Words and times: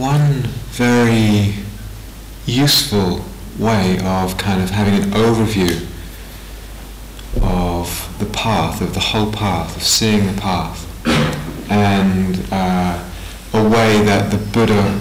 one 0.00 0.40
very 0.72 1.52
useful 2.46 3.22
way 3.58 3.98
of 4.02 4.38
kind 4.38 4.62
of 4.62 4.70
having 4.70 4.94
an 4.94 5.10
overview 5.10 5.86
of 7.42 8.16
the 8.18 8.24
path, 8.24 8.80
of 8.80 8.94
the 8.94 9.00
whole 9.00 9.30
path, 9.30 9.76
of 9.76 9.82
seeing 9.82 10.24
the 10.26 10.40
path, 10.40 10.86
and 11.70 12.42
uh, 12.50 13.04
a 13.52 13.68
way 13.68 14.02
that 14.02 14.30
the 14.30 14.38
Buddha, 14.38 14.98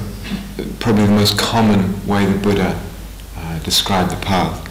probably 0.80 1.06
the 1.06 1.12
most 1.14 1.40
common 1.40 2.06
way 2.06 2.26
the 2.26 2.38
Buddha 2.38 2.78
uh, 3.38 3.60
described 3.60 4.12
the 4.12 4.18
path, 4.18 4.66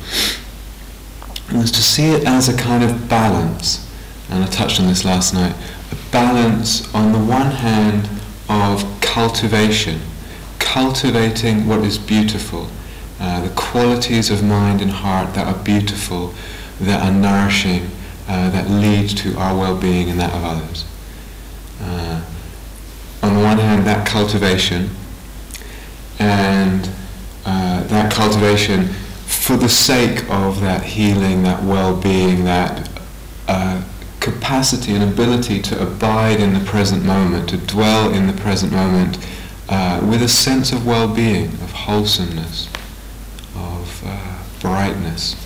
was 1.54 1.72
to 1.72 1.82
see 1.82 2.10
it 2.10 2.26
as 2.26 2.50
a 2.50 2.56
kind 2.56 2.84
of 2.84 3.08
balance, 3.08 3.90
and 4.28 4.44
I 4.44 4.46
touched 4.48 4.78
on 4.78 4.88
this 4.88 5.06
last 5.06 5.32
night, 5.32 5.56
a 5.90 6.12
balance 6.12 6.94
on 6.94 7.12
the 7.12 7.18
one 7.18 7.50
hand 7.50 8.10
of 8.50 8.84
cultivation, 9.00 10.02
cultivating 10.72 11.66
what 11.66 11.80
is 11.80 11.96
beautiful, 11.96 12.68
uh, 13.20 13.40
the 13.40 13.48
qualities 13.54 14.30
of 14.30 14.44
mind 14.44 14.82
and 14.82 14.90
heart 14.90 15.34
that 15.34 15.46
are 15.46 15.64
beautiful, 15.64 16.34
that 16.78 17.02
are 17.02 17.10
nourishing, 17.10 17.88
uh, 18.28 18.50
that 18.50 18.68
lead 18.68 19.08
to 19.08 19.34
our 19.38 19.56
well-being 19.56 20.10
and 20.10 20.20
that 20.20 20.30
of 20.34 20.44
others. 20.44 20.84
Uh, 21.80 22.22
on 23.22 23.34
the 23.34 23.40
one 23.42 23.56
hand, 23.56 23.86
that 23.86 24.06
cultivation, 24.06 24.90
and 26.18 26.90
uh, 27.46 27.82
that 27.84 28.12
cultivation 28.12 28.88
for 29.24 29.56
the 29.56 29.68
sake 29.70 30.22
of 30.28 30.60
that 30.60 30.82
healing, 30.82 31.42
that 31.44 31.62
well-being, 31.64 32.44
that 32.44 32.90
uh, 33.48 33.82
capacity 34.20 34.92
and 34.92 35.02
ability 35.02 35.62
to 35.62 35.80
abide 35.80 36.40
in 36.40 36.52
the 36.52 36.60
present 36.66 37.06
moment, 37.06 37.48
to 37.48 37.56
dwell 37.56 38.12
in 38.12 38.26
the 38.26 38.34
present 38.34 38.70
moment 38.70 39.16
uh, 39.68 40.00
with 40.08 40.22
a 40.22 40.28
sense 40.28 40.72
of 40.72 40.86
well-being, 40.86 41.48
of 41.48 41.70
wholesomeness, 41.72 42.68
of 43.56 44.02
uh, 44.06 44.38
brightness. 44.60 45.36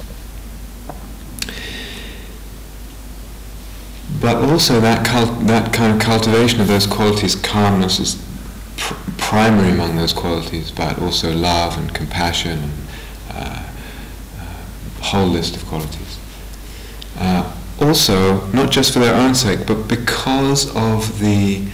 But 4.21 4.37
also 4.37 4.79
that, 4.81 5.05
cult- 5.05 5.47
that 5.47 5.73
kind 5.73 5.93
of 5.95 6.01
cultivation 6.01 6.61
of 6.61 6.69
those 6.69 6.87
qualities, 6.87 7.35
calmness 7.35 7.99
is 7.99 8.25
pr- 8.77 8.95
primary 9.19 9.71
among 9.71 9.97
those 9.97 10.13
qualities, 10.13 10.71
but 10.71 11.01
also 11.01 11.33
love 11.35 11.77
and 11.79 11.93
compassion 11.93 12.59
and 12.59 12.73
uh, 13.31 13.69
uh, 14.41 15.03
whole 15.03 15.27
list 15.27 15.57
of 15.57 15.65
qualities. 15.67 16.19
Uh, 17.19 17.57
also, 17.81 18.47
not 18.49 18.71
just 18.71 18.93
for 18.93 19.01
their 19.01 19.15
own 19.15 19.35
sake, 19.35 19.67
but 19.67 19.89
because 19.89 20.69
of 20.77 21.19
the 21.19 21.67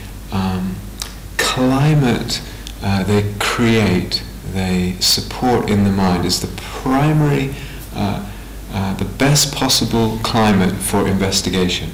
climate 1.59 2.41
uh, 2.83 3.03
they 3.03 3.35
create, 3.41 4.23
they 4.53 4.95
support 5.01 5.69
in 5.69 5.83
the 5.83 5.91
mind, 5.91 6.25
is 6.25 6.41
the 6.41 6.63
primary, 6.63 7.55
uh, 7.95 8.25
uh, 8.73 8.95
the 8.95 9.05
best 9.05 9.53
possible 9.53 10.19
climate 10.23 10.77
for 10.77 11.09
investigation, 11.09 11.91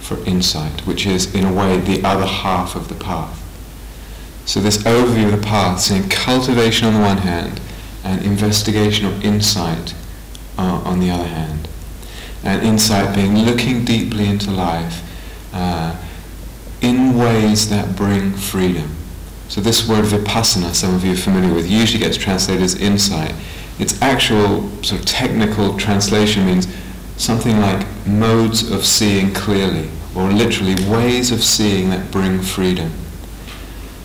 for 0.00 0.22
insight, 0.26 0.86
which 0.86 1.06
is 1.06 1.34
in 1.34 1.46
a 1.46 1.52
way 1.52 1.78
the 1.78 2.06
other 2.06 2.26
half 2.26 2.76
of 2.76 2.88
the 2.88 2.94
path. 2.94 3.42
So 4.44 4.60
this 4.60 4.78
overview 4.82 5.32
of 5.32 5.40
the 5.40 5.46
path, 5.46 5.80
seeing 5.80 6.08
cultivation 6.10 6.86
on 6.86 6.94
the 6.94 7.00
one 7.00 7.18
hand, 7.18 7.60
and 8.04 8.24
investigation 8.24 9.06
or 9.06 9.20
insight 9.22 9.94
uh, 10.58 10.82
on 10.84 11.00
the 11.00 11.10
other 11.10 11.26
hand 11.26 11.68
and 12.44 12.62
insight 12.62 13.14
being 13.14 13.36
looking 13.38 13.84
deeply 13.84 14.26
into 14.26 14.50
life 14.50 15.02
uh, 15.52 15.96
in 16.86 17.18
ways 17.18 17.68
that 17.68 17.96
bring 17.96 18.30
freedom. 18.32 18.88
So 19.48 19.60
this 19.60 19.88
word 19.88 20.04
vipassana, 20.04 20.72
some 20.72 20.94
of 20.94 21.04
you 21.04 21.14
are 21.14 21.16
familiar 21.16 21.52
with, 21.52 21.68
usually 21.68 21.98
gets 21.98 22.16
translated 22.16 22.62
as 22.62 22.76
insight. 22.76 23.34
Its 23.80 24.00
actual 24.00 24.70
sort 24.84 25.00
of 25.00 25.04
technical 25.04 25.76
translation 25.76 26.46
means 26.46 26.68
something 27.16 27.58
like 27.58 27.84
modes 28.06 28.70
of 28.70 28.84
seeing 28.84 29.34
clearly, 29.34 29.90
or 30.14 30.30
literally 30.30 30.76
ways 30.88 31.32
of 31.32 31.42
seeing 31.42 31.90
that 31.90 32.12
bring 32.12 32.40
freedom. 32.40 32.92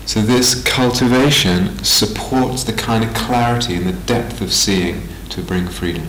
So 0.04 0.20
this 0.20 0.60
cultivation 0.64 1.84
supports 1.84 2.64
the 2.64 2.72
kind 2.72 3.04
of 3.04 3.14
clarity 3.14 3.76
and 3.76 3.86
the 3.86 3.92
depth 3.92 4.40
of 4.40 4.52
seeing 4.52 5.06
to 5.30 5.40
bring 5.40 5.68
freedom. 5.68 6.08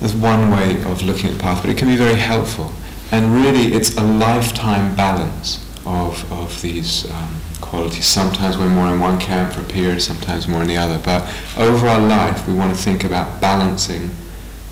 There's 0.00 0.14
one 0.14 0.50
way 0.50 0.82
of 0.82 1.02
looking 1.02 1.30
at 1.30 1.36
the 1.36 1.42
path, 1.42 1.62
but 1.62 1.70
it 1.70 1.78
can 1.78 1.86
be 1.86 1.96
very 1.96 2.16
helpful. 2.16 2.72
And 3.12 3.34
really, 3.34 3.72
it's 3.74 3.96
a 3.96 4.02
lifetime 4.02 4.94
balance 4.94 5.66
of, 5.84 6.30
of 6.32 6.62
these 6.62 7.10
um, 7.10 7.40
qualities. 7.60 8.06
Sometimes 8.06 8.56
we're 8.56 8.68
more 8.68 8.92
in 8.92 9.00
one 9.00 9.18
camp 9.18 9.52
for 9.52 9.62
a 9.62 9.64
period, 9.64 10.00
sometimes 10.00 10.46
more 10.46 10.62
in 10.62 10.68
the 10.68 10.76
other. 10.76 10.98
But 10.98 11.22
over 11.58 11.88
our 11.88 12.00
life, 12.00 12.46
we 12.46 12.54
want 12.54 12.74
to 12.74 12.80
think 12.80 13.02
about 13.02 13.40
balancing 13.40 14.10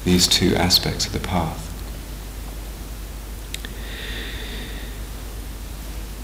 these 0.04 0.28
two 0.28 0.54
aspects 0.54 1.06
of 1.06 1.12
the 1.12 1.20
path. 1.20 1.64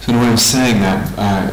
So 0.02 0.12
in 0.12 0.18
a 0.18 0.22
way 0.22 0.32
of 0.32 0.38
saying 0.38 0.80
that, 0.82 1.18
uh, 1.18 1.50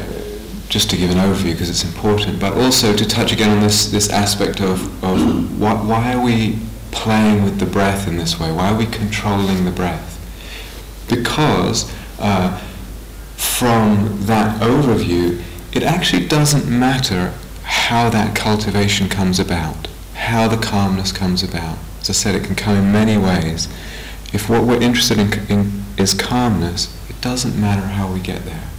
just 0.69 0.89
to 0.89 0.97
give 0.97 1.09
an 1.09 1.17
overview 1.17 1.51
because 1.51 1.69
it's 1.69 1.83
important, 1.83 2.39
but 2.39 2.53
also 2.53 2.95
to 2.95 3.05
touch 3.05 3.33
again 3.33 3.49
on 3.49 3.61
this, 3.61 3.91
this 3.91 4.09
aspect 4.09 4.61
of, 4.61 5.03
of 5.03 5.59
what, 5.59 5.85
why 5.85 6.13
are 6.13 6.23
we 6.23 6.59
playing 6.91 7.43
with 7.43 7.59
the 7.59 7.65
breath 7.65 8.07
in 8.07 8.17
this 8.17 8.39
way? 8.39 8.51
Why 8.51 8.71
are 8.71 8.77
we 8.77 8.85
controlling 8.85 9.65
the 9.65 9.71
breath? 9.71 10.10
Because 11.11 11.93
uh, 12.19 12.57
from 13.35 14.25
that 14.25 14.61
overview, 14.61 15.43
it 15.73 15.83
actually 15.83 16.25
doesn't 16.25 16.67
matter 16.67 17.33
how 17.63 18.09
that 18.09 18.35
cultivation 18.35 19.09
comes 19.09 19.39
about, 19.39 19.87
how 20.15 20.47
the 20.47 20.57
calmness 20.57 21.11
comes 21.11 21.43
about. 21.43 21.77
As 21.99 22.09
I 22.09 22.13
said, 22.13 22.35
it 22.35 22.45
can 22.45 22.55
come 22.55 22.75
in 22.75 22.91
many 22.91 23.17
ways. 23.17 23.67
If 24.33 24.49
what 24.49 24.63
we're 24.63 24.81
interested 24.81 25.19
in, 25.19 25.33
in 25.49 25.83
is 25.97 26.13
calmness, 26.13 26.97
it 27.09 27.19
doesn't 27.21 27.59
matter 27.59 27.85
how 27.85 28.11
we 28.11 28.19
get 28.19 28.45
there. 28.45 28.69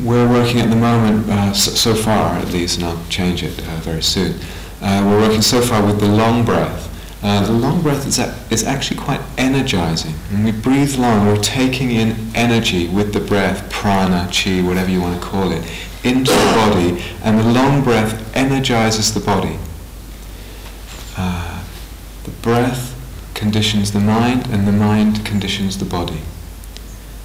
We're 0.00 0.28
working 0.28 0.60
at 0.60 0.70
the 0.70 0.76
moment, 0.76 1.28
uh, 1.28 1.52
so, 1.52 1.70
so, 1.70 1.94
far 1.94 2.36
at 2.36 2.48
least, 2.52 2.78
and 2.78 2.86
I'll 2.86 3.04
change 3.08 3.42
it 3.42 3.58
uh, 3.60 3.76
very 3.76 4.02
soon, 4.02 4.34
uh, 4.80 5.02
we're 5.04 5.20
working 5.20 5.42
so 5.42 5.60
far 5.60 5.84
with 5.84 6.00
the 6.00 6.08
long 6.08 6.44
breath. 6.44 6.88
Uh, 7.20 7.44
the 7.44 7.52
long 7.52 7.82
breath 7.82 8.06
is, 8.06 8.18
a, 8.20 8.32
is 8.48 8.62
actually 8.62 8.96
quite 8.96 9.20
energizing. 9.36 10.12
When 10.30 10.44
we 10.44 10.52
breathe 10.52 10.96
long, 10.96 11.26
we're 11.26 11.36
taking 11.42 11.90
in 11.90 12.16
energy 12.34 12.86
with 12.86 13.12
the 13.12 13.20
breath, 13.20 13.68
prana, 13.70 14.30
chi, 14.32 14.62
whatever 14.62 14.90
you 14.90 15.00
want 15.00 15.20
to 15.20 15.26
call 15.26 15.50
it, 15.50 15.64
into 16.04 16.30
the 16.30 16.52
body, 16.54 17.02
and 17.24 17.40
the 17.40 17.52
long 17.52 17.82
breath 17.82 18.36
energizes 18.36 19.12
the 19.12 19.20
body. 19.20 19.58
Uh, 21.16 21.64
the 22.22 22.30
breath 22.30 22.94
conditions 23.34 23.90
the 23.90 24.00
mind, 24.00 24.46
and 24.48 24.66
the 24.66 24.72
mind 24.72 25.26
conditions 25.26 25.78
the 25.78 25.84
body. 25.84 26.20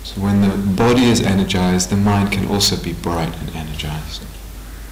So 0.03 0.21
when 0.21 0.41
the 0.41 0.57
body 0.73 1.05
is 1.05 1.21
energized, 1.21 1.91
the 1.91 1.97
mind 1.97 2.31
can 2.31 2.47
also 2.47 2.81
be 2.81 2.93
bright 2.93 3.35
and 3.39 3.55
energized. 3.55 4.23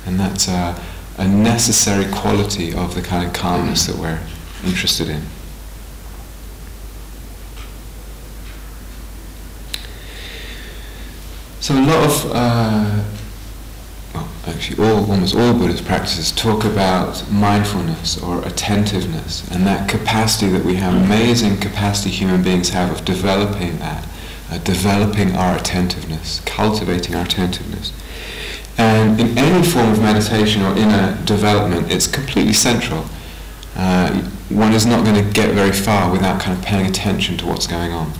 And 0.05 0.19
that's 0.19 0.47
uh, 0.47 0.79
a 1.17 1.27
necessary 1.27 2.05
quality 2.11 2.73
of 2.73 2.93
the 2.93 3.01
kind 3.01 3.27
of 3.27 3.33
calmness 3.33 3.87
that 3.87 3.97
we're 3.97 4.19
interested 4.65 5.09
in. 5.09 5.21
So 11.61 11.75
a 11.75 11.85
lot 11.85 12.03
of, 12.03 12.31
uh, 12.33 13.03
well, 14.15 14.29
actually 14.47 14.83
all, 14.83 15.11
almost 15.11 15.35
all 15.35 15.53
Buddhist 15.53 15.85
practices 15.85 16.31
talk 16.31 16.65
about 16.65 17.23
mindfulness 17.31 18.21
or 18.21 18.43
attentiveness 18.47 19.47
and 19.51 19.67
that 19.67 19.87
capacity 19.87 20.51
that 20.51 20.65
we 20.65 20.73
have, 20.75 20.95
amazing 20.95 21.57
capacity 21.57 22.09
human 22.09 22.41
beings 22.41 22.69
have 22.69 22.91
of 22.91 23.05
developing 23.05 23.77
that, 23.77 24.07
uh, 24.49 24.57
developing 24.59 25.35
our 25.35 25.55
attentiveness, 25.55 26.41
cultivating 26.45 27.13
our 27.13 27.25
attentiveness. 27.25 27.93
And 28.79 29.19
in 29.19 29.37
any 29.37 29.63
form 29.63 29.91
of 29.91 30.01
meditation 30.01 30.63
or 30.63 30.75
inner 30.75 31.15
development, 31.25 31.91
it's 31.91 32.07
completely 32.07 32.53
central. 32.53 33.05
Uh, 33.75 34.27
one 34.53 34.73
is 34.73 34.85
not 34.85 35.03
going 35.05 35.23
to 35.23 35.33
get 35.33 35.53
very 35.53 35.71
far 35.71 36.11
without 36.11 36.41
kind 36.41 36.57
of 36.57 36.63
paying 36.63 36.85
attention 36.85 37.37
to 37.37 37.45
what's 37.45 37.67
going 37.67 37.91
on. 37.91 38.11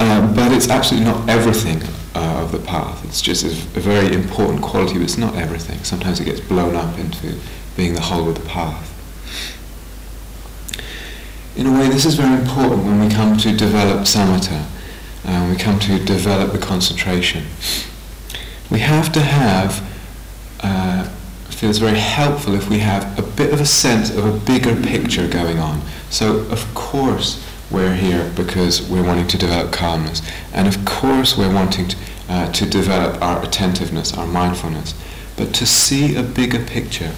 Uh, 0.00 0.34
but 0.34 0.52
it's 0.52 0.68
absolutely 0.68 1.10
not 1.10 1.28
everything 1.28 1.82
uh, 2.14 2.42
of 2.42 2.52
the 2.52 2.58
path. 2.58 3.04
It's 3.04 3.22
just 3.22 3.44
a, 3.44 3.48
a, 3.48 3.80
very 3.80 4.14
important 4.14 4.62
quality, 4.62 4.94
but 4.94 5.02
it's 5.02 5.16
not 5.16 5.34
everything. 5.36 5.82
Sometimes 5.84 6.20
it 6.20 6.24
gets 6.24 6.40
blown 6.40 6.74
up 6.74 6.98
into 6.98 7.38
being 7.76 7.94
the 7.94 8.00
whole 8.00 8.28
of 8.28 8.34
the 8.34 8.48
path. 8.48 8.90
In 11.56 11.66
a 11.66 11.72
way, 11.72 11.88
this 11.88 12.04
is 12.04 12.14
very 12.14 12.40
important 12.40 12.84
when 12.84 13.00
we 13.00 13.08
come 13.08 13.36
to 13.38 13.56
develop 13.56 14.00
samatha, 14.00 14.64
uh, 15.24 15.40
when 15.42 15.50
we 15.50 15.56
come 15.56 15.78
to 15.78 16.04
develop 16.04 16.52
the 16.52 16.58
concentration 16.58 17.44
we 18.70 18.80
have 18.80 19.12
to 19.12 19.20
have, 19.20 19.88
uh, 20.60 21.08
feels 21.54 21.78
very 21.78 21.98
helpful 21.98 22.54
if 22.54 22.68
we 22.68 22.78
have 22.78 23.18
a 23.18 23.22
bit 23.22 23.52
of 23.52 23.60
a 23.60 23.66
sense 23.66 24.10
of 24.10 24.24
a 24.24 24.46
bigger 24.46 24.74
picture 24.82 25.26
going 25.28 25.58
on. 25.58 25.80
So 26.10 26.38
of 26.50 26.74
course 26.74 27.44
we're 27.70 27.94
here 27.94 28.30
because 28.36 28.88
we're 28.88 29.04
wanting 29.04 29.28
to 29.28 29.38
develop 29.38 29.72
calmness. 29.72 30.22
And 30.52 30.68
of 30.68 30.84
course 30.84 31.36
we're 31.36 31.52
wanting 31.52 31.88
to, 31.88 31.96
uh, 32.28 32.52
to 32.52 32.66
develop 32.66 33.20
our 33.22 33.42
attentiveness, 33.42 34.16
our 34.16 34.26
mindfulness. 34.26 34.94
But 35.36 35.54
to 35.54 35.66
see 35.66 36.16
a 36.16 36.22
bigger 36.22 36.64
picture, 36.64 37.12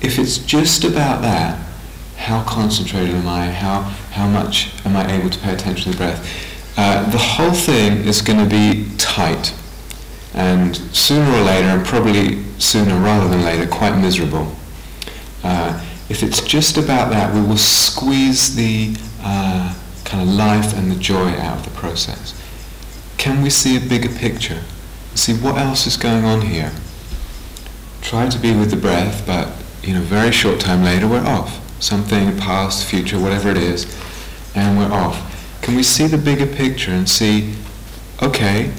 if 0.00 0.18
it's 0.18 0.38
just 0.38 0.84
about 0.84 1.22
that, 1.22 1.58
how 2.16 2.42
concentrated 2.44 3.14
am 3.14 3.28
I? 3.28 3.46
How, 3.50 3.82
how 4.10 4.26
much 4.28 4.72
am 4.84 4.96
I 4.96 5.10
able 5.12 5.30
to 5.30 5.38
pay 5.38 5.52
attention 5.52 5.92
to 5.92 5.98
the 5.98 6.04
breath? 6.04 6.78
Uh, 6.78 7.08
the 7.10 7.18
whole 7.18 7.52
thing 7.52 8.04
is 8.04 8.20
going 8.20 8.38
to 8.38 8.48
be 8.48 8.86
tight. 8.98 9.54
And 10.36 10.76
sooner 10.94 11.28
or 11.30 11.40
later, 11.40 11.68
and 11.68 11.84
probably 11.84 12.44
sooner 12.58 12.94
rather 13.00 13.28
than 13.28 13.42
later, 13.42 13.66
quite 13.66 13.98
miserable. 13.98 14.54
Uh, 15.42 15.82
if 16.08 16.22
it's 16.22 16.40
just 16.42 16.76
about 16.76 17.10
that, 17.10 17.34
we 17.34 17.40
will 17.40 17.56
squeeze 17.56 18.54
the 18.54 18.94
uh, 19.22 19.74
kind 20.04 20.28
of 20.28 20.34
life 20.34 20.76
and 20.76 20.90
the 20.90 20.96
joy 20.96 21.30
out 21.30 21.58
of 21.58 21.64
the 21.64 21.70
process. 21.70 22.40
Can 23.16 23.42
we 23.42 23.50
see 23.50 23.76
a 23.76 23.80
bigger 23.80 24.10
picture? 24.10 24.62
See 25.14 25.32
what 25.32 25.56
else 25.56 25.86
is 25.86 25.96
going 25.96 26.24
on 26.24 26.42
here? 26.42 26.70
Try 28.02 28.28
to 28.28 28.38
be 28.38 28.54
with 28.54 28.70
the 28.70 28.76
breath, 28.76 29.26
but 29.26 29.48
you 29.82 29.94
know, 29.94 30.00
very 30.02 30.32
short 30.32 30.60
time 30.60 30.84
later, 30.84 31.08
we're 31.08 31.26
off. 31.26 31.62
Something 31.82 32.36
past, 32.38 32.86
future, 32.86 33.18
whatever 33.18 33.48
it 33.48 33.56
is, 33.56 33.86
and 34.54 34.78
we're 34.78 34.92
off. 34.92 35.60
Can 35.62 35.74
we 35.74 35.82
see 35.82 36.06
the 36.06 36.18
bigger 36.18 36.46
picture 36.46 36.90
and 36.90 37.08
see, 37.08 37.54
okay, 38.22 38.72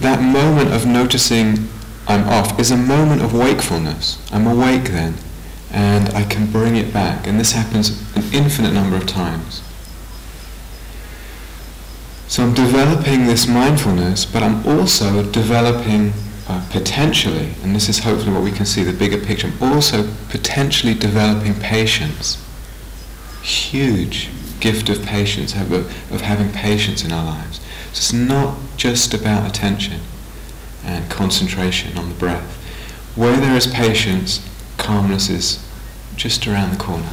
that 0.00 0.22
moment 0.22 0.72
of 0.72 0.86
noticing 0.86 1.68
I'm 2.08 2.28
off 2.28 2.58
is 2.58 2.70
a 2.70 2.76
moment 2.76 3.22
of 3.22 3.32
wakefulness. 3.32 4.18
I'm 4.32 4.46
awake 4.46 4.84
then 4.84 5.14
and 5.70 6.08
I 6.10 6.24
can 6.24 6.50
bring 6.50 6.76
it 6.76 6.92
back. 6.92 7.26
And 7.26 7.38
this 7.38 7.52
happens 7.52 8.00
an 8.16 8.24
infinite 8.32 8.72
number 8.72 8.96
of 8.96 9.06
times. 9.06 9.62
So 12.26 12.42
I'm 12.42 12.54
developing 12.54 13.26
this 13.26 13.46
mindfulness, 13.46 14.24
but 14.24 14.42
I'm 14.42 14.64
also 14.66 15.22
developing 15.30 16.12
uh, 16.48 16.64
potentially, 16.70 17.54
and 17.62 17.74
this 17.74 17.88
is 17.88 18.00
hopefully 18.00 18.32
what 18.32 18.42
we 18.42 18.50
can 18.50 18.66
see, 18.66 18.82
the 18.82 18.92
bigger 18.92 19.18
picture, 19.18 19.48
I'm 19.48 19.72
also 19.72 20.08
potentially 20.28 20.94
developing 20.94 21.54
patience. 21.54 22.44
Huge 23.42 24.30
gift 24.58 24.88
of 24.88 25.02
patience, 25.04 25.54
of, 25.54 25.72
of 25.72 26.20
having 26.20 26.52
patience 26.52 27.04
in 27.04 27.12
our 27.12 27.24
lives. 27.24 27.58
So 27.92 27.98
it's 27.98 28.12
not 28.12 28.56
just 28.80 29.12
about 29.12 29.46
attention 29.46 30.00
and 30.82 31.10
concentration 31.10 31.98
on 31.98 32.08
the 32.08 32.14
breath. 32.14 32.56
Where 33.14 33.36
there 33.36 33.54
is 33.54 33.66
patience, 33.66 34.40
calmness 34.78 35.28
is 35.28 35.62
just 36.16 36.46
around 36.46 36.70
the 36.70 36.78
corner. 36.78 37.10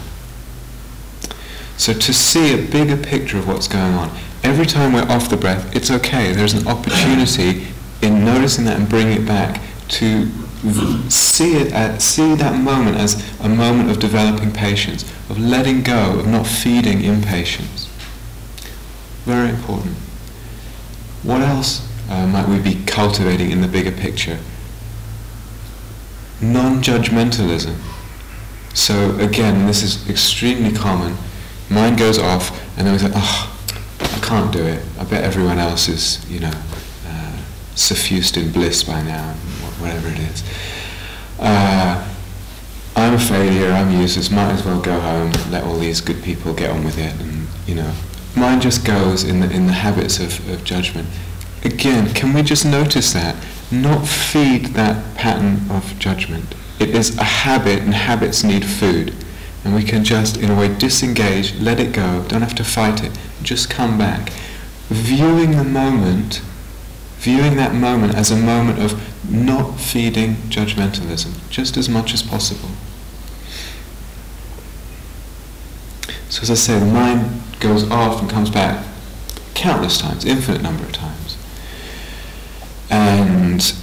So 1.75 1.91
to 1.91 2.13
see 2.13 2.53
a 2.53 2.71
bigger 2.71 2.95
picture 2.95 3.37
of 3.37 3.49
what's 3.49 3.67
going 3.67 3.95
on, 3.95 4.17
every 4.43 4.65
time 4.65 4.93
we're 4.93 5.11
off 5.11 5.29
the 5.29 5.35
breath, 5.35 5.75
it's 5.75 5.91
okay. 5.91 6.31
There's 6.31 6.53
an 6.53 6.65
opportunity 6.69 7.67
in 8.01 8.23
noticing 8.23 8.63
that 8.63 8.79
and 8.79 8.87
bringing 8.87 9.23
it 9.23 9.27
back 9.27 9.61
to 9.89 10.31
see 11.09 11.57
it 11.57 11.73
at, 11.73 12.01
see 12.01 12.33
that 12.35 12.57
moment 12.61 12.95
as 12.95 13.21
a 13.41 13.49
moment 13.49 13.91
of 13.91 13.99
developing 13.99 14.53
patience, 14.53 15.03
of 15.29 15.37
letting 15.37 15.83
go, 15.83 16.17
of 16.17 16.27
not 16.27 16.47
feeding 16.47 17.03
impatience. 17.03 17.87
Very 19.25 19.49
important. 19.49 19.97
What 21.23 21.41
else 21.41 21.87
uh, 22.09 22.27
might 22.27 22.47
we 22.47 22.59
be 22.59 22.83
cultivating 22.85 23.51
in 23.51 23.61
the 23.61 23.67
bigger 23.67 23.91
picture? 23.91 24.39
non-judgmentalism. 26.41 27.75
So 28.73 29.15
again, 29.17 29.65
this 29.65 29.81
is 29.81 30.07
extremely 30.09 30.71
common. 30.71 31.17
Mind 31.69 31.97
goes 31.97 32.19
off, 32.19 32.51
and 32.77 32.85
then 32.85 32.93
we 32.93 32.99
say, 32.99 33.11
"Oh, 33.13 33.57
I 33.99 34.19
can't 34.19 34.51
do 34.51 34.63
it. 34.63 34.83
I 34.99 35.03
bet 35.03 35.23
everyone 35.23 35.57
else 35.57 35.89
is, 35.89 36.25
you 36.29 36.39
know, 36.39 36.53
uh, 37.07 37.37
suffused 37.75 38.37
in 38.37 38.51
bliss 38.51 38.83
by 38.83 39.01
now, 39.01 39.33
whatever 39.79 40.09
it 40.09 40.19
is. 40.19 40.43
Uh, 41.39 42.07
I'm 42.95 43.13
a 43.13 43.19
failure. 43.19 43.71
I'm 43.71 43.91
useless. 43.99 44.29
Might 44.31 44.51
as 44.51 44.63
well 44.63 44.79
go 44.79 44.99
home. 44.99 45.31
Let 45.51 45.63
all 45.63 45.77
these 45.77 46.01
good 46.01 46.23
people 46.23 46.53
get 46.53 46.69
on 46.69 46.83
with 46.83 46.97
it." 46.99 47.13
And 47.19 47.47
you 47.65 47.75
know, 47.75 47.91
mind 48.35 48.61
just 48.61 48.85
goes 48.85 49.23
in 49.23 49.39
the 49.39 49.49
in 49.49 49.67
the 49.67 49.73
habits 49.73 50.19
of, 50.19 50.47
of 50.49 50.63
judgment. 50.63 51.07
Again, 51.63 52.13
can 52.13 52.33
we 52.33 52.43
just 52.43 52.65
notice 52.65 53.13
that? 53.13 53.35
not 53.71 54.07
feed 54.07 54.67
that 54.67 55.15
pattern 55.15 55.69
of 55.69 55.97
judgment. 55.99 56.55
It 56.79 56.89
is 56.89 57.17
a 57.17 57.23
habit, 57.23 57.79
and 57.79 57.93
habits 57.93 58.43
need 58.43 58.65
food. 58.65 59.13
And 59.63 59.75
we 59.75 59.83
can 59.83 60.03
just, 60.03 60.37
in 60.37 60.49
a 60.49 60.57
way, 60.57 60.73
disengage, 60.73 61.55
let 61.59 61.79
it 61.79 61.91
go, 61.91 62.23
don't 62.27 62.41
have 62.41 62.55
to 62.55 62.63
fight 62.63 63.03
it, 63.03 63.11
just 63.41 63.69
come 63.69 63.97
back. 63.97 64.29
Viewing 64.87 65.51
the 65.51 65.63
moment, 65.63 66.41
viewing 67.17 67.57
that 67.57 67.73
moment 67.73 68.15
as 68.15 68.31
a 68.31 68.37
moment 68.37 68.79
of 68.79 69.29
not 69.29 69.79
feeding 69.79 70.35
judgmentalism, 70.49 71.49
just 71.49 71.75
as 71.75 71.89
much 71.89 72.13
as 72.13 72.23
possible. 72.23 72.69
So 76.29 76.43
as 76.43 76.51
I 76.51 76.53
say, 76.53 76.79
the 76.79 76.85
mind 76.85 77.41
goes 77.59 77.89
off 77.89 78.21
and 78.21 78.29
comes 78.29 78.49
back 78.49 78.85
countless 79.53 79.97
times, 79.97 80.25
infinite 80.25 80.61
number 80.61 80.83
of 80.83 80.91
times 80.91 81.37
and 82.89 83.75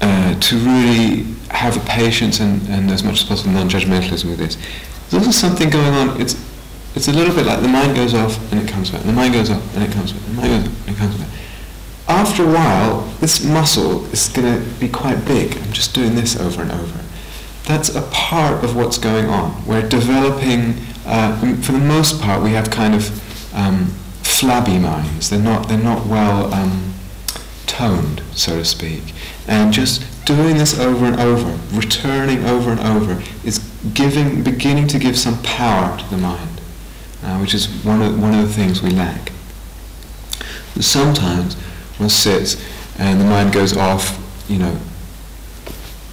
uh, 0.00 0.38
to 0.40 0.56
really 0.58 1.24
have 1.50 1.76
a 1.76 1.80
patience 1.86 2.40
and, 2.40 2.66
and 2.68 2.90
as 2.90 3.02
much 3.02 3.22
as 3.22 3.24
possible 3.24 3.52
non-judgmentalism 3.52 4.28
with 4.28 4.38
this. 4.38 4.56
There's 5.10 5.26
also 5.26 5.30
something 5.30 5.70
going 5.70 5.94
on. 5.94 6.20
It's 6.20 6.36
it's 6.94 7.08
a 7.08 7.12
little 7.12 7.34
bit 7.34 7.46
like 7.46 7.62
the 7.62 7.68
mind 7.68 7.96
goes 7.96 8.12
off 8.12 8.52
and 8.52 8.60
it 8.60 8.68
comes 8.68 8.90
back. 8.90 9.02
The 9.02 9.12
mind 9.12 9.32
goes 9.32 9.48
off 9.48 9.74
and 9.74 9.84
it 9.84 9.92
comes 9.92 10.12
back. 10.12 10.22
The 10.26 10.32
mind 10.34 10.48
goes 10.48 10.66
off 10.66 10.86
and 10.86 10.96
it 10.96 10.98
comes 10.98 11.16
back. 11.16 11.28
After 12.06 12.42
a 12.42 12.52
while, 12.52 13.00
this 13.20 13.42
muscle 13.42 14.04
is 14.12 14.28
going 14.28 14.62
to 14.62 14.68
be 14.78 14.90
quite 14.90 15.24
big. 15.24 15.56
I'm 15.56 15.72
just 15.72 15.94
doing 15.94 16.14
this 16.14 16.38
over 16.38 16.60
and 16.60 16.70
over. 16.70 17.00
That's 17.64 17.94
a 17.94 18.02
part 18.10 18.62
of 18.62 18.76
what's 18.76 18.98
going 18.98 19.30
on. 19.30 19.64
We're 19.64 19.88
developing, 19.88 20.74
uh, 21.04 21.56
for 21.56 21.72
the 21.72 21.78
most 21.78 22.20
part, 22.20 22.42
we 22.42 22.50
have 22.52 22.70
kind 22.70 22.94
of 22.94 23.54
um, 23.54 23.86
flabby 24.22 24.78
minds. 24.78 25.30
They're 25.30 25.40
not, 25.40 25.68
they're 25.68 25.78
not 25.78 26.06
well 26.06 26.52
um, 26.52 26.94
toned, 27.66 28.22
so 28.32 28.58
to 28.58 28.64
speak. 28.64 29.14
And 29.46 29.72
just 29.72 30.04
doing 30.24 30.56
this 30.56 30.78
over 30.78 31.06
and 31.06 31.20
over, 31.20 31.58
returning 31.76 32.44
over 32.44 32.70
and 32.70 32.80
over, 32.80 33.22
is 33.44 33.58
giving, 33.94 34.42
beginning 34.42 34.86
to 34.88 34.98
give 34.98 35.18
some 35.18 35.42
power 35.42 35.98
to 35.98 36.10
the 36.10 36.18
mind, 36.18 36.60
uh, 37.24 37.38
which 37.38 37.54
is 37.54 37.66
one 37.84 38.02
of, 38.02 38.20
one 38.20 38.34
of 38.34 38.46
the 38.46 38.52
things 38.52 38.82
we 38.82 38.90
lack. 38.90 39.32
sometimes 40.80 41.54
one 41.98 42.08
sits 42.08 42.62
and 42.98 43.20
the 43.20 43.24
mind 43.24 43.52
goes 43.52 43.76
off, 43.76 44.18
you 44.48 44.58
know, 44.58 44.78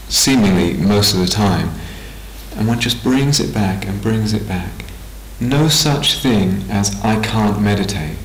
seemingly 0.07 0.73
most 0.73 1.13
of 1.13 1.19
the 1.19 1.27
time, 1.27 1.69
and 2.59 2.67
one 2.67 2.79
just 2.79 3.01
brings 3.01 3.39
it 3.39 3.53
back 3.53 3.87
and 3.87 3.99
brings 4.01 4.33
it 4.33 4.47
back. 4.47 4.85
No 5.39 5.69
such 5.69 6.21
thing 6.21 6.69
as 6.69 6.99
I 7.03 7.19
can't 7.23 7.59
meditate 7.59 8.17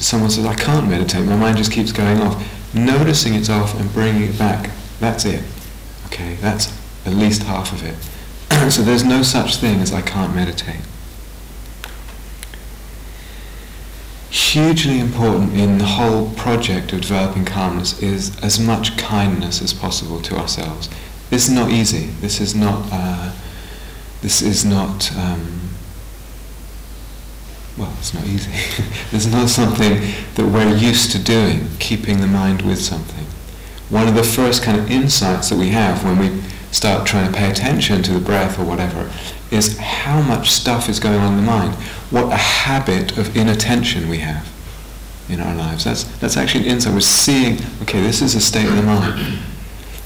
someone 0.00 0.30
says, 0.30 0.46
I 0.46 0.54
can't 0.54 0.88
meditate, 0.88 1.26
my 1.26 1.36
mind 1.36 1.58
just 1.58 1.70
keeps 1.70 1.92
going 1.92 2.20
off. 2.20 2.74
Noticing 2.74 3.34
it's 3.34 3.50
off 3.50 3.78
and 3.78 3.92
bringing 3.92 4.22
it 4.22 4.38
back, 4.38 4.70
that's 4.98 5.24
it. 5.24 5.44
Okay, 6.06 6.34
that's 6.36 6.76
at 7.06 7.12
least 7.12 7.42
half 7.44 7.72
of 7.72 7.84
it. 7.84 8.70
so 8.72 8.82
there's 8.82 9.04
no 9.04 9.22
such 9.22 9.56
thing 9.56 9.80
as 9.80 9.92
I 9.92 10.02
can't 10.02 10.34
meditate. 10.34 10.80
Hugely 14.30 15.00
important 15.00 15.54
in 15.54 15.78
the 15.78 15.84
whole 15.84 16.30
project 16.34 16.92
of 16.92 17.00
developing 17.02 17.44
calmness 17.44 18.00
is 18.00 18.38
as 18.42 18.60
much 18.60 18.96
kindness 18.96 19.60
as 19.60 19.74
possible 19.74 20.20
to 20.22 20.36
ourselves. 20.36 20.88
This 21.30 21.48
is 21.48 21.54
not 21.54 21.70
easy. 21.70 22.06
This 22.20 22.40
is 22.40 22.54
not. 22.54 22.88
Uh, 22.92 23.32
this 24.20 24.42
is 24.42 24.64
not. 24.64 25.10
Um, 25.16 25.60
well, 27.78 27.94
it's 27.98 28.12
not 28.12 28.26
easy. 28.26 28.50
it's 29.12 29.26
not 29.26 29.48
something 29.48 30.02
that 30.34 30.44
we're 30.44 30.76
used 30.76 31.12
to 31.12 31.18
doing, 31.18 31.68
keeping 31.78 32.20
the 32.20 32.26
mind 32.26 32.62
with 32.62 32.80
something. 32.80 33.24
One 33.88 34.06
of 34.06 34.14
the 34.14 34.22
first 34.22 34.62
kind 34.62 34.78
of 34.78 34.90
insights 34.90 35.48
that 35.48 35.56
we 35.56 35.68
have 35.68 36.04
when 36.04 36.18
we 36.18 36.42
start 36.72 37.06
trying 37.06 37.32
to 37.32 37.36
pay 37.36 37.50
attention 37.50 38.02
to 38.02 38.12
the 38.12 38.20
breath 38.20 38.58
or 38.58 38.64
whatever 38.64 39.10
is 39.50 39.78
how 39.78 40.20
much 40.20 40.50
stuff 40.50 40.88
is 40.88 41.00
going 41.00 41.18
on 41.18 41.32
in 41.32 41.36
the 41.36 41.50
mind. 41.50 41.74
What 42.10 42.32
a 42.32 42.36
habit 42.36 43.16
of 43.16 43.36
inattention 43.36 44.08
we 44.08 44.18
have 44.18 44.48
in 45.28 45.40
our 45.40 45.54
lives. 45.54 45.84
That's, 45.84 46.04
that's 46.18 46.36
actually 46.36 46.64
an 46.64 46.72
insight. 46.72 46.92
We're 46.92 47.00
seeing, 47.00 47.58
okay, 47.82 48.00
this 48.00 48.20
is 48.20 48.34
a 48.34 48.40
state 48.40 48.68
of 48.68 48.76
the 48.76 48.82
mind. 48.82 49.38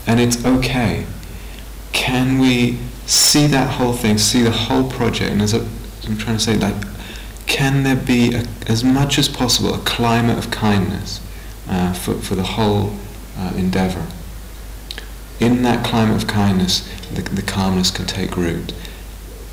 And 0.06 0.20
it's 0.20 0.44
okay. 0.44 1.06
Can 1.94 2.38
we 2.38 2.78
see 3.06 3.46
that 3.46 3.70
whole 3.70 3.92
thing, 3.92 4.18
see 4.18 4.42
the 4.42 4.50
whole 4.50 4.90
project, 4.90 5.30
and 5.30 5.40
as 5.40 5.54
I'm 5.54 6.18
trying 6.18 6.36
to 6.36 6.42
say, 6.42 6.56
like, 6.56 6.74
can 7.46 7.84
there 7.84 7.96
be, 7.96 8.34
a, 8.34 8.44
as 8.66 8.82
much 8.82 9.16
as 9.16 9.28
possible, 9.28 9.72
a 9.74 9.78
climate 9.78 10.36
of 10.36 10.50
kindness 10.50 11.20
uh, 11.68 11.92
for, 11.94 12.14
for 12.14 12.34
the 12.34 12.42
whole 12.42 12.92
uh, 13.38 13.52
endeavor? 13.56 14.04
In 15.40 15.62
that 15.62 15.86
climate 15.86 16.20
of 16.20 16.28
kindness, 16.28 16.80
the, 17.12 17.22
the 17.22 17.42
calmness 17.42 17.90
can 17.90 18.06
take 18.06 18.36
root. 18.36 18.74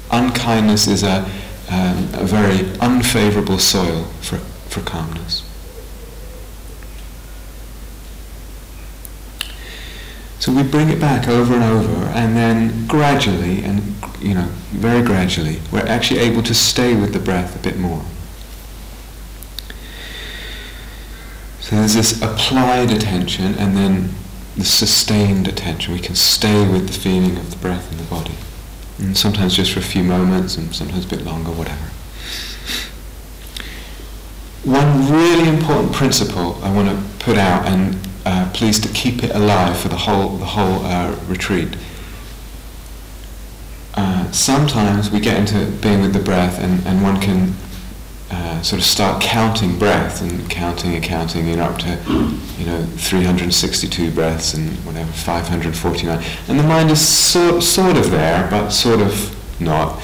Unkindness 0.09 0.87
is 0.87 1.03
a, 1.03 1.23
um, 1.69 2.09
a 2.15 2.25
very 2.25 2.69
unfavorable 2.79 3.59
soil 3.59 4.05
for, 4.21 4.37
for 4.67 4.81
calmness. 4.81 5.47
So 10.41 10.51
we 10.51 10.63
bring 10.63 10.89
it 10.89 10.99
back 10.99 11.27
over 11.27 11.53
and 11.53 11.63
over, 11.63 12.05
and 12.15 12.35
then 12.35 12.87
gradually, 12.87 13.63
and 13.63 13.95
you 14.19 14.33
know, 14.33 14.47
very 14.71 15.03
gradually, 15.03 15.61
we're 15.71 15.85
actually 15.85 16.19
able 16.19 16.41
to 16.41 16.55
stay 16.55 16.95
with 16.95 17.13
the 17.13 17.19
breath 17.19 17.55
a 17.55 17.59
bit 17.59 17.77
more. 17.77 18.03
So 21.59 21.75
there's 21.75 21.93
this 21.93 22.19
applied 22.23 22.89
attention, 22.89 23.53
and 23.53 23.77
then 23.77 24.15
the 24.57 24.65
sustained 24.65 25.47
attention. 25.47 25.93
We 25.93 25.99
can 25.99 26.15
stay 26.15 26.67
with 26.67 26.87
the 26.87 26.93
feeling 26.93 27.37
of 27.37 27.51
the 27.51 27.57
breath 27.57 27.91
in 27.91 27.99
the 27.99 28.03
body. 28.05 28.35
And 28.97 29.15
sometimes 29.15 29.55
just 29.55 29.73
for 29.73 29.79
a 29.79 29.83
few 29.83 30.03
moments, 30.03 30.57
and 30.57 30.73
sometimes 30.73 31.05
a 31.05 31.07
bit 31.07 31.23
longer, 31.23 31.51
whatever. 31.51 31.85
One 34.63 35.11
really 35.11 35.47
important 35.47 35.93
principle 35.93 36.59
I 36.63 36.73
want 36.73 36.89
to 36.89 37.23
put 37.23 37.37
out, 37.37 37.67
and 37.67 37.95
uh, 38.25 38.49
please 38.53 38.79
to 38.79 38.87
keep 38.89 39.23
it 39.23 39.31
alive 39.31 39.77
for 39.79 39.87
the 39.87 39.97
whole 39.97 40.37
the 40.37 40.45
whole 40.45 40.85
uh, 40.85 41.15
retreat. 41.27 41.75
Uh, 43.93 44.31
sometimes 44.31 45.11
we 45.11 45.19
get 45.19 45.37
into 45.37 45.69
being 45.81 46.01
with 46.01 46.13
the 46.13 46.19
breath, 46.19 46.59
and, 46.59 46.85
and 46.85 47.03
one 47.03 47.19
can 47.19 47.53
uh, 48.29 48.61
sort 48.61 48.79
of 48.79 48.85
start 48.85 49.21
counting 49.21 49.77
breath 49.77 50.21
and 50.21 50.49
counting 50.49 50.95
and 50.95 51.03
counting, 51.03 51.47
you 51.47 51.55
know, 51.57 51.65
up 51.65 51.79
to 51.79 51.89
you 52.57 52.65
know 52.65 52.85
362 52.97 54.11
breaths 54.11 54.53
and 54.53 54.69
whatever 54.85 55.11
549, 55.11 56.23
and 56.47 56.59
the 56.59 56.63
mind 56.63 56.89
is 56.91 57.05
sort 57.05 57.63
sort 57.63 57.97
of 57.97 58.11
there, 58.11 58.49
but 58.49 58.69
sort 58.69 59.01
of 59.01 59.35
not, 59.59 60.01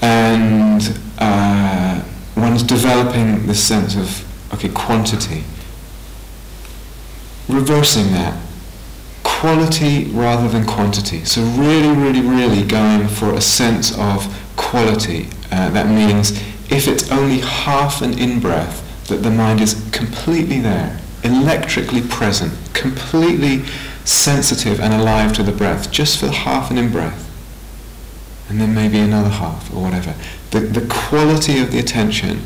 and 0.00 0.98
uh, 1.18 2.02
one's 2.36 2.62
developing 2.62 3.46
this 3.46 3.62
sense 3.62 3.96
of 3.96 4.54
okay 4.54 4.68
quantity 4.70 5.44
reversing 7.52 8.12
that. 8.12 8.40
Quality 9.22 10.04
rather 10.06 10.48
than 10.48 10.64
quantity. 10.66 11.24
So 11.24 11.42
really, 11.42 11.94
really, 11.96 12.20
really 12.20 12.66
going 12.66 13.08
for 13.08 13.32
a 13.32 13.40
sense 13.40 13.96
of 13.98 14.26
quality. 14.56 15.28
Uh, 15.50 15.70
that 15.70 15.88
means 15.88 16.30
if 16.70 16.88
it's 16.88 17.10
only 17.10 17.40
half 17.40 18.02
an 18.02 18.18
in-breath, 18.18 19.06
that 19.08 19.22
the 19.22 19.30
mind 19.30 19.60
is 19.60 19.74
completely 19.92 20.60
there, 20.60 20.98
electrically 21.24 22.00
present, 22.00 22.52
completely 22.72 23.64
sensitive 24.04 24.80
and 24.80 24.94
alive 24.94 25.32
to 25.34 25.42
the 25.42 25.52
breath, 25.52 25.90
just 25.90 26.18
for 26.18 26.28
half 26.28 26.70
an 26.70 26.78
in-breath. 26.78 27.28
And 28.48 28.60
then 28.60 28.74
maybe 28.74 28.98
another 28.98 29.28
half 29.28 29.72
or 29.74 29.82
whatever. 29.82 30.14
The, 30.50 30.60
the 30.60 30.86
quality 30.88 31.58
of 31.58 31.72
the 31.72 31.78
attention 31.78 32.42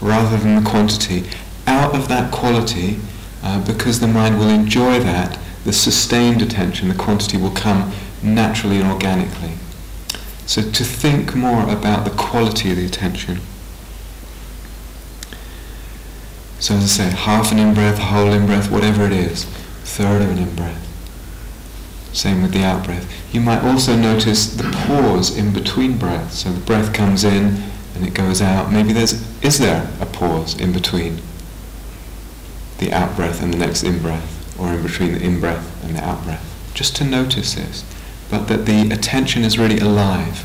rather 0.00 0.36
than 0.36 0.62
the 0.62 0.68
quantity. 0.68 1.28
Out 1.66 1.94
of 1.94 2.08
that 2.08 2.30
quality 2.32 2.98
uh, 3.46 3.64
because 3.64 4.00
the 4.00 4.08
mind 4.08 4.40
will 4.40 4.48
enjoy 4.48 4.98
that, 4.98 5.38
the 5.64 5.72
sustained 5.72 6.42
attention, 6.42 6.88
the 6.88 6.94
quantity 6.96 7.36
will 7.36 7.52
come 7.52 7.92
naturally 8.20 8.78
and 8.78 8.90
organically. 8.90 9.52
So 10.46 10.62
to 10.62 10.82
think 10.82 11.36
more 11.36 11.62
about 11.62 12.04
the 12.04 12.10
quality 12.10 12.72
of 12.72 12.76
the 12.76 12.84
attention. 12.84 13.38
So 16.58 16.74
as 16.74 16.82
I 16.82 16.86
say, 16.86 17.16
half 17.16 17.52
an 17.52 17.60
in-breath, 17.60 17.98
whole 17.98 18.32
in-breath, 18.32 18.68
whatever 18.68 19.04
it 19.04 19.12
is, 19.12 19.44
third 19.44 20.22
of 20.22 20.30
an 20.30 20.38
in-breath. 20.38 20.82
Same 22.12 22.42
with 22.42 22.52
the 22.52 22.64
out-breath. 22.64 23.08
You 23.32 23.42
might 23.42 23.62
also 23.62 23.94
notice 23.94 24.56
the 24.56 24.68
pause 24.88 25.36
in 25.36 25.52
between 25.52 25.98
breaths. 25.98 26.38
So 26.38 26.52
the 26.52 26.66
breath 26.66 26.92
comes 26.92 27.22
in 27.22 27.62
and 27.94 28.04
it 28.04 28.14
goes 28.14 28.42
out. 28.42 28.72
Maybe 28.72 28.92
there's, 28.92 29.12
is 29.40 29.58
there 29.58 29.88
a 30.00 30.06
pause 30.06 30.58
in 30.58 30.72
between? 30.72 31.20
The 32.78 32.92
out 32.92 33.16
breath 33.16 33.42
and 33.42 33.52
the 33.52 33.58
next 33.58 33.82
in 33.82 34.00
breath, 34.00 34.58
or 34.58 34.72
in 34.72 34.82
between 34.82 35.12
the 35.12 35.22
in 35.22 35.40
breath 35.40 35.84
and 35.84 35.96
the 35.96 36.04
out 36.04 36.22
breath. 36.24 36.72
Just 36.74 36.96
to 36.96 37.04
notice 37.04 37.54
this, 37.54 37.84
but 38.30 38.48
that 38.48 38.66
the 38.66 38.90
attention 38.90 39.44
is 39.44 39.58
really 39.58 39.78
alive. 39.78 40.44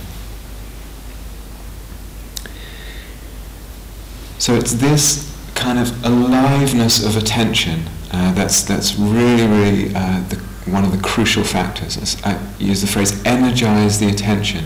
So 4.38 4.56
it's 4.56 4.74
this 4.74 5.30
kind 5.56 5.78
of 5.78 6.04
aliveness 6.04 7.06
of 7.06 7.16
attention 7.16 7.84
uh, 8.12 8.34
that's 8.34 8.64
that's 8.64 8.96
really 8.96 9.46
really 9.48 9.96
uh, 9.96 10.22
the, 10.30 10.38
one 10.66 10.84
of 10.84 10.92
the 10.92 11.02
crucial 11.04 11.44
factors. 11.44 12.18
I 12.24 12.40
use 12.58 12.82
the 12.82 12.88
phrase 12.88 13.24
energize 13.26 14.00
the 14.00 14.10
attention. 14.10 14.66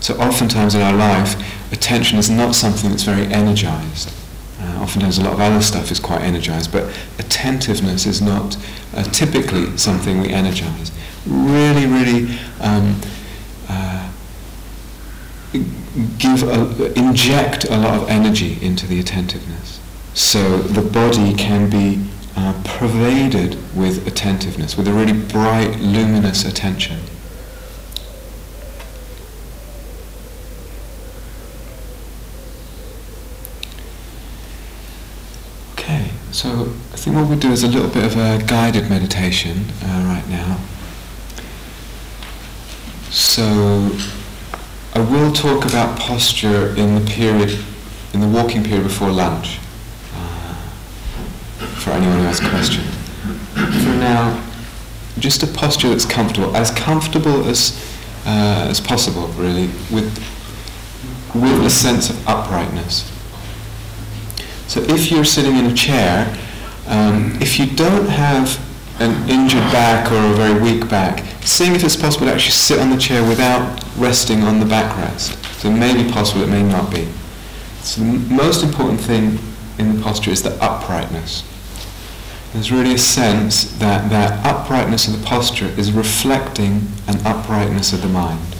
So 0.00 0.14
oftentimes 0.18 0.74
in 0.74 0.82
our 0.82 0.92
life, 0.92 1.34
attention 1.72 2.18
is 2.18 2.28
not 2.28 2.54
something 2.54 2.90
that's 2.90 3.02
very 3.02 3.26
energized. 3.26 4.12
Oftentimes 4.76 5.18
a 5.18 5.24
lot 5.24 5.32
of 5.32 5.40
other 5.40 5.62
stuff 5.62 5.90
is 5.90 6.00
quite 6.00 6.22
energized, 6.22 6.72
but 6.72 6.84
attentiveness 7.18 8.06
is 8.06 8.20
not 8.20 8.56
uh, 8.94 9.02
typically 9.04 9.76
something 9.76 10.20
we 10.20 10.30
energize. 10.30 10.92
Really, 11.26 11.86
really 11.86 12.38
um, 12.60 13.00
uh, 13.68 14.12
give 16.18 16.42
a, 16.42 16.92
inject 16.98 17.64
a 17.64 17.76
lot 17.76 18.02
of 18.02 18.08
energy 18.08 18.58
into 18.64 18.86
the 18.86 19.00
attentiveness. 19.00 19.80
So 20.14 20.58
the 20.58 20.82
body 20.82 21.34
can 21.34 21.68
be 21.68 22.04
uh, 22.36 22.60
pervaded 22.64 23.56
with 23.74 24.06
attentiveness, 24.06 24.76
with 24.76 24.88
a 24.88 24.92
really 24.92 25.12
bright, 25.12 25.78
luminous 25.80 26.44
attention. 26.44 27.00
So 36.46 36.62
I 36.92 36.96
think 36.96 37.16
what 37.16 37.28
we'll 37.28 37.40
do 37.40 37.50
is 37.50 37.64
a 37.64 37.66
little 37.66 37.90
bit 37.90 38.04
of 38.04 38.16
a 38.16 38.40
guided 38.46 38.88
meditation 38.88 39.64
uh, 39.82 40.04
right 40.06 40.28
now. 40.28 40.60
So 43.10 43.90
I 44.94 45.00
will 45.00 45.32
talk 45.32 45.64
about 45.64 45.98
posture 45.98 46.68
in 46.76 46.94
the 46.94 47.04
period, 47.10 47.58
in 48.14 48.20
the 48.20 48.28
walking 48.28 48.62
period 48.62 48.84
before 48.84 49.10
lunch, 49.10 49.58
uh, 50.14 50.54
for 51.80 51.90
anyone 51.90 52.18
who 52.18 52.24
has 52.26 52.38
questions. 52.38 52.94
For 53.82 53.96
now, 53.98 54.40
just 55.18 55.42
a 55.42 55.48
posture 55.48 55.88
that's 55.88 56.06
comfortable, 56.06 56.54
as 56.54 56.70
comfortable 56.70 57.48
as 57.48 57.74
uh, 58.24 58.68
as 58.70 58.80
possible, 58.80 59.26
really, 59.30 59.66
with 59.90 60.16
with 61.34 61.66
a 61.66 61.70
sense 61.70 62.08
of 62.08 62.28
uprightness. 62.28 63.15
So 64.76 64.82
if 64.94 65.10
you're 65.10 65.24
sitting 65.24 65.56
in 65.56 65.64
a 65.64 65.72
chair, 65.72 66.36
um, 66.86 67.32
if 67.40 67.58
you 67.58 67.64
don't 67.64 68.06
have 68.10 68.60
an 69.00 69.26
injured 69.26 69.72
back 69.72 70.12
or 70.12 70.16
a 70.16 70.34
very 70.34 70.60
weak 70.60 70.86
back, 70.90 71.24
seeing 71.40 71.74
if 71.74 71.82
it's 71.82 71.96
possible 71.96 72.26
to 72.26 72.34
actually 72.34 72.52
sit 72.52 72.78
on 72.78 72.90
the 72.90 72.98
chair 72.98 73.26
without 73.26 73.82
resting 73.96 74.42
on 74.42 74.60
the 74.60 74.66
backrest. 74.66 75.42
So 75.62 75.70
it 75.70 75.78
may 75.78 75.94
be 75.94 76.12
possible, 76.12 76.42
it 76.42 76.50
may 76.50 76.62
not 76.62 76.90
be. 76.90 77.08
So 77.80 78.02
the 78.02 78.18
most 78.34 78.62
important 78.62 79.00
thing 79.00 79.38
in 79.78 79.96
the 79.96 80.02
posture 80.02 80.30
is 80.30 80.42
the 80.42 80.62
uprightness. 80.62 81.42
There's 82.52 82.70
really 82.70 82.96
a 82.96 82.98
sense 82.98 83.78
that 83.78 84.10
that 84.10 84.44
uprightness 84.44 85.08
of 85.08 85.18
the 85.18 85.26
posture 85.26 85.72
is 85.78 85.90
reflecting 85.90 86.86
an 87.08 87.16
uprightness 87.24 87.94
of 87.94 88.02
the 88.02 88.08
mind. 88.08 88.55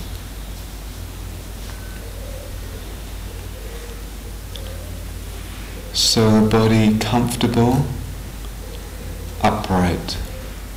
So 5.97 6.43
the 6.43 6.47
body 6.47 6.99
comfortable, 6.99 7.87
upright, 9.43 10.19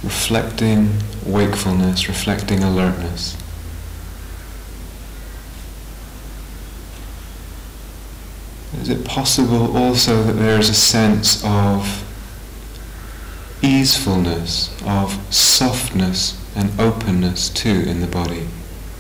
reflecting 0.02 0.94
wakefulness, 1.26 2.08
reflecting 2.08 2.64
alertness. 2.64 3.36
Is 8.82 8.88
it 8.88 9.04
possible 9.04 9.76
also 9.76 10.24
that 10.24 10.38
there 10.38 10.58
is 10.58 10.70
a 10.70 10.74
sense 10.74 11.44
of 11.44 12.06
easefulness, 13.62 14.74
of 14.86 15.20
softness 15.36 16.42
and 16.56 16.72
openness 16.80 17.50
too 17.50 17.84
in 17.86 18.00
the 18.00 18.08
body, 18.08 18.48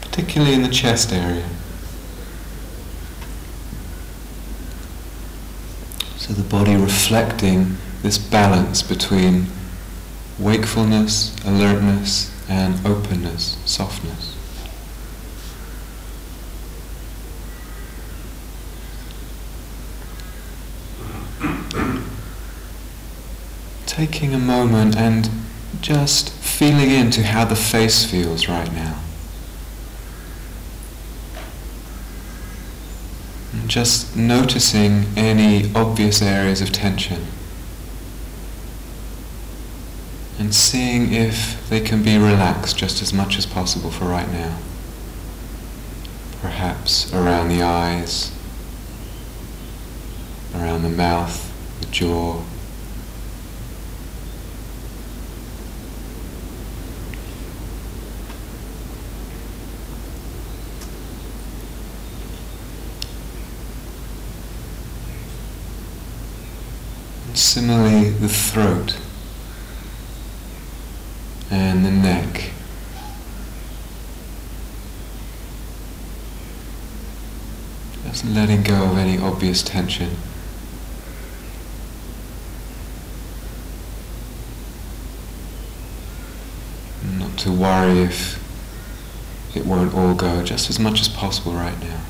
particularly 0.01 0.53
in 0.53 0.63
the 0.63 0.67
chest 0.67 1.13
area? 1.13 1.47
So 6.29 6.35
the 6.35 6.47
body 6.47 6.75
reflecting 6.75 7.75
this 8.03 8.19
balance 8.19 8.83
between 8.83 9.47
wakefulness, 10.37 11.35
alertness, 11.43 12.31
and 12.47 12.85
openness, 12.85 13.57
softness. 13.65 14.35
Taking 23.87 24.35
a 24.35 24.37
moment 24.37 24.95
and 24.95 25.31
just 25.81 26.29
feeling 26.29 26.91
into 26.91 27.23
how 27.23 27.45
the 27.45 27.55
face 27.55 28.05
feels 28.05 28.47
right 28.47 28.71
now. 28.71 28.99
Just 33.67 34.15
noticing 34.15 35.05
any 35.15 35.73
obvious 35.73 36.21
areas 36.21 36.61
of 36.61 36.71
tension 36.71 37.25
and 40.39 40.55
seeing 40.55 41.13
if 41.13 41.67
they 41.69 41.81
can 41.81 42.01
be 42.01 42.17
relaxed 42.17 42.77
just 42.77 43.01
as 43.01 43.11
much 43.11 43.37
as 43.37 43.45
possible 43.45 43.91
for 43.91 44.05
right 44.05 44.31
now. 44.31 44.57
Perhaps 46.41 47.13
around 47.13 47.49
the 47.49 47.61
eyes, 47.61 48.31
around 50.55 50.83
the 50.83 50.89
mouth, 50.89 51.53
the 51.81 51.87
jaw. 51.87 52.41
And 67.27 67.28
similarly, 67.39 68.09
the 68.09 68.29
throat 68.29 68.97
and 71.49 71.85
the 71.85 71.91
neck. 71.91 72.51
Just 78.05 78.25
letting 78.25 78.63
go 78.63 78.91
of 78.91 78.97
any 78.97 79.17
obvious 79.17 79.63
tension. 79.63 80.15
Not 87.17 87.37
to 87.39 87.51
worry 87.51 87.99
if 87.99 88.37
it 89.55 89.65
won't 89.65 89.93
all 89.93 90.13
go, 90.13 90.43
just 90.43 90.69
as 90.69 90.79
much 90.79 90.99
as 91.01 91.07
possible 91.07 91.53
right 91.53 91.79
now. 91.79 92.01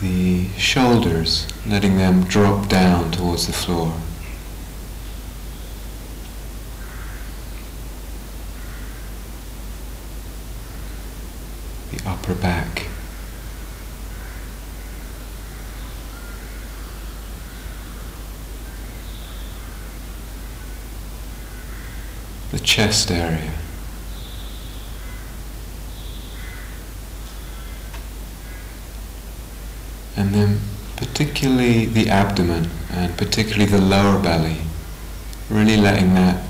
The 0.00 0.48
shoulders, 0.56 1.46
letting 1.66 1.98
them 1.98 2.24
drop 2.24 2.68
down 2.68 3.10
towards 3.10 3.46
the 3.46 3.52
floor. 3.52 3.92
The 11.92 12.08
upper 12.08 12.34
back. 12.34 12.86
The 22.52 22.58
chest 22.58 23.10
area. 23.10 23.59
And 30.20 30.34
then 30.34 30.60
particularly 30.96 31.86
the 31.86 32.10
abdomen 32.10 32.68
and 32.92 33.16
particularly 33.16 33.64
the 33.64 33.80
lower 33.80 34.22
belly, 34.22 34.58
really 35.48 35.78
letting 35.78 36.12
that 36.12 36.44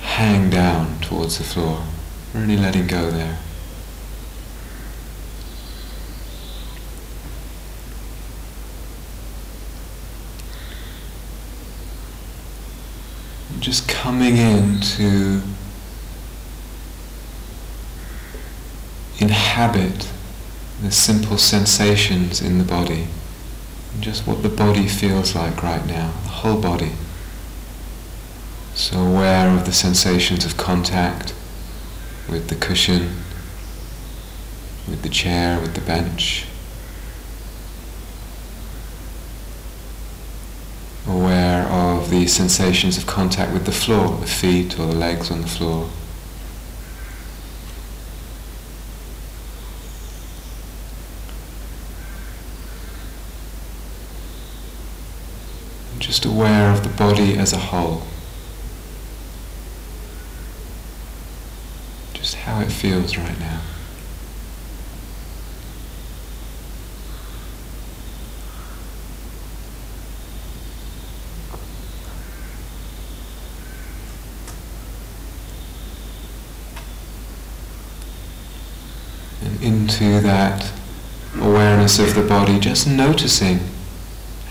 hang 0.00 0.48
down 0.48 0.98
towards 1.00 1.36
the 1.36 1.44
floor, 1.44 1.82
really 2.32 2.56
letting 2.56 2.86
go 2.86 3.10
there. 3.10 3.38
Just 13.60 13.86
coming 13.86 14.38
in 14.38 14.80
to 14.80 15.42
inhabit 19.18 20.11
the 20.82 20.90
simple 20.90 21.38
sensations 21.38 22.42
in 22.42 22.58
the 22.58 22.64
body, 22.64 23.06
just 24.00 24.26
what 24.26 24.42
the 24.42 24.48
body 24.48 24.88
feels 24.88 25.32
like 25.36 25.62
right 25.62 25.86
now, 25.86 26.10
the 26.24 26.28
whole 26.28 26.60
body. 26.60 26.90
So 28.74 28.98
aware 28.98 29.48
of 29.48 29.64
the 29.64 29.72
sensations 29.72 30.44
of 30.44 30.56
contact 30.56 31.34
with 32.28 32.48
the 32.48 32.56
cushion, 32.56 33.16
with 34.88 35.02
the 35.02 35.08
chair, 35.08 35.60
with 35.60 35.74
the 35.74 35.80
bench. 35.82 36.46
Aware 41.06 41.68
of 41.68 42.10
the 42.10 42.26
sensations 42.26 42.98
of 42.98 43.06
contact 43.06 43.52
with 43.52 43.66
the 43.66 43.72
floor, 43.72 44.18
the 44.18 44.26
feet 44.26 44.80
or 44.80 44.86
the 44.86 44.96
legs 44.96 45.30
on 45.30 45.42
the 45.42 45.48
floor. 45.48 45.88
Just 56.02 56.24
aware 56.24 56.72
of 56.72 56.82
the 56.82 56.88
body 56.88 57.38
as 57.38 57.52
a 57.52 57.58
whole. 57.58 58.02
Just 62.12 62.34
how 62.34 62.60
it 62.60 62.72
feels 62.72 63.16
right 63.16 63.38
now. 63.38 63.60
And 79.40 79.62
into 79.62 80.20
that 80.20 80.72
awareness 81.36 82.00
of 82.00 82.16
the 82.16 82.22
body, 82.22 82.58
just 82.58 82.88
noticing 82.88 83.60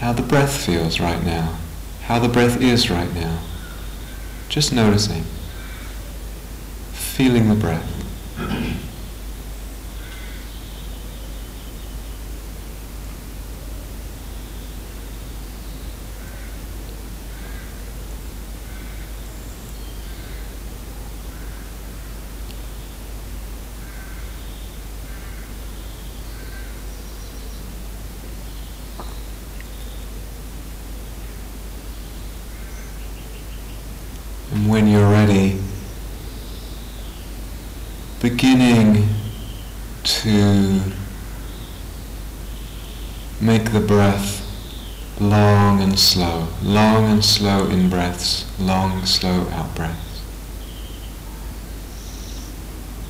how 0.02 0.12
the 0.12 0.24
breath 0.24 0.66
feels 0.66 1.00
right 1.00 1.24
now, 1.24 1.60
how 2.06 2.18
the 2.18 2.28
breath 2.28 2.60
is 2.60 2.90
right 2.90 3.14
now. 3.14 3.40
Just 4.50 4.74
noticing, 4.74 5.24
feeling 6.92 7.50
the 7.50 7.56
breath. 7.56 7.88
And 34.54 34.70
when 34.70 34.86
you're 34.86 35.10
ready, 35.10 35.58
beginning 38.22 39.08
to 40.04 40.82
make 43.40 43.72
the 43.72 43.80
breath 43.80 44.46
long 45.22 45.82
and 45.82 45.98
slow, 45.98 46.50
slow 47.22 47.68
in 47.68 47.90
breaths, 47.90 48.46
long, 48.60 49.06
slow 49.06 49.48
out 49.50 49.76
breaths. 49.76 50.22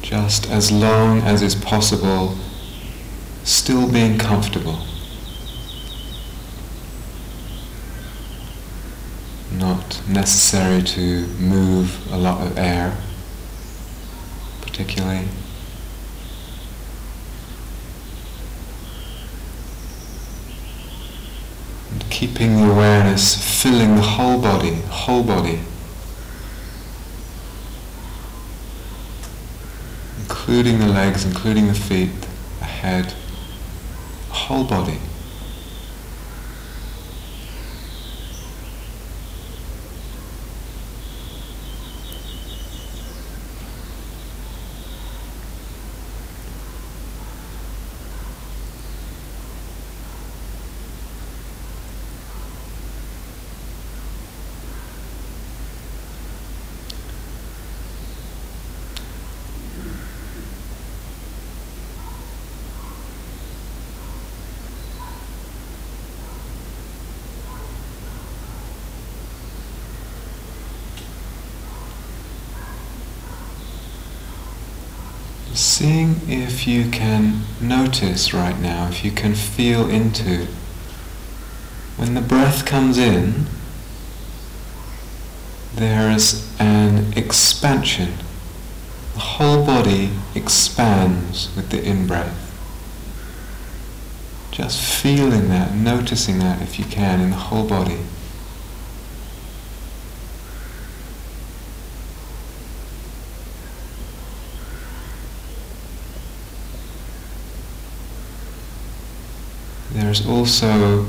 Just 0.02 0.50
as 0.50 0.72
long 0.72 1.22
as 1.22 1.42
is 1.42 1.56
possible, 1.56 2.38
still 3.44 3.92
being 3.92 4.18
comfortable. 4.18 4.80
not 9.62 10.02
necessary 10.08 10.82
to 10.82 11.28
move 11.38 12.12
a 12.12 12.18
lot 12.18 12.46
of 12.46 12.58
air, 12.58 12.98
particularly. 14.62 15.28
And 21.92 22.10
keeping 22.10 22.56
the 22.56 22.72
awareness 22.72 23.62
filling 23.62 23.96
the 23.96 24.02
whole 24.02 24.42
body, 24.42 24.76
whole 24.90 25.24
body. 25.24 25.60
Including 30.22 30.80
the 30.80 30.88
legs, 30.88 31.26
including 31.26 31.68
the 31.68 31.74
feet, 31.74 32.10
the 32.60 32.66
head, 32.66 33.14
whole 34.30 34.64
body. 34.64 35.00
Seeing 76.02 76.42
if 76.44 76.68
you 76.68 76.90
can 76.90 77.42
notice 77.60 78.34
right 78.34 78.60
now, 78.60 78.88
if 78.88 79.04
you 79.04 79.12
can 79.12 79.36
feel 79.36 79.90
into 79.90 80.48
when 81.98 82.14
the 82.14 82.22
breath 82.22 82.66
comes 82.66 82.98
in, 82.98 83.46
there 85.76 86.10
is 86.10 86.50
an 86.60 87.14
expansion. 87.16 88.14
The 89.14 89.20
whole 89.20 89.66
body 89.66 90.12
expands 90.34 91.54
with 91.56 91.70
the 91.70 91.84
in-breath. 91.84 92.48
Just 94.52 94.82
feeling 94.82 95.50
that, 95.50 95.74
noticing 95.76 96.40
that 96.40 96.62
if 96.62 96.80
you 96.80 96.86
can 96.86 97.22
in 97.22 97.30
the 97.30 97.36
whole 97.36 97.68
body. 97.68 98.00
There's 110.12 110.28
also 110.28 111.06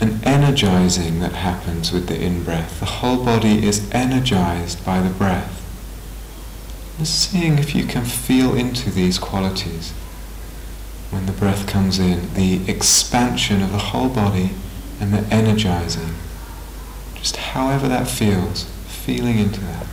an 0.00 0.24
energizing 0.24 1.20
that 1.20 1.32
happens 1.32 1.92
with 1.92 2.08
the 2.08 2.18
in-breath. 2.18 2.80
The 2.80 2.86
whole 2.86 3.22
body 3.22 3.66
is 3.66 3.90
energized 3.92 4.82
by 4.86 5.02
the 5.02 5.10
breath. 5.10 5.60
Just 6.96 7.30
seeing 7.30 7.58
if 7.58 7.74
you 7.74 7.84
can 7.84 8.06
feel 8.06 8.54
into 8.54 8.90
these 8.90 9.18
qualities 9.18 9.90
when 11.10 11.26
the 11.26 11.32
breath 11.32 11.66
comes 11.66 11.98
in, 11.98 12.32
the 12.32 12.66
expansion 12.70 13.60
of 13.60 13.70
the 13.70 13.90
whole 13.92 14.08
body 14.08 14.52
and 14.98 15.12
the 15.12 15.26
energizing. 15.30 16.14
Just 17.16 17.36
however 17.36 17.86
that 17.86 18.08
feels, 18.08 18.64
feeling 18.86 19.38
into 19.38 19.60
that. 19.60 19.86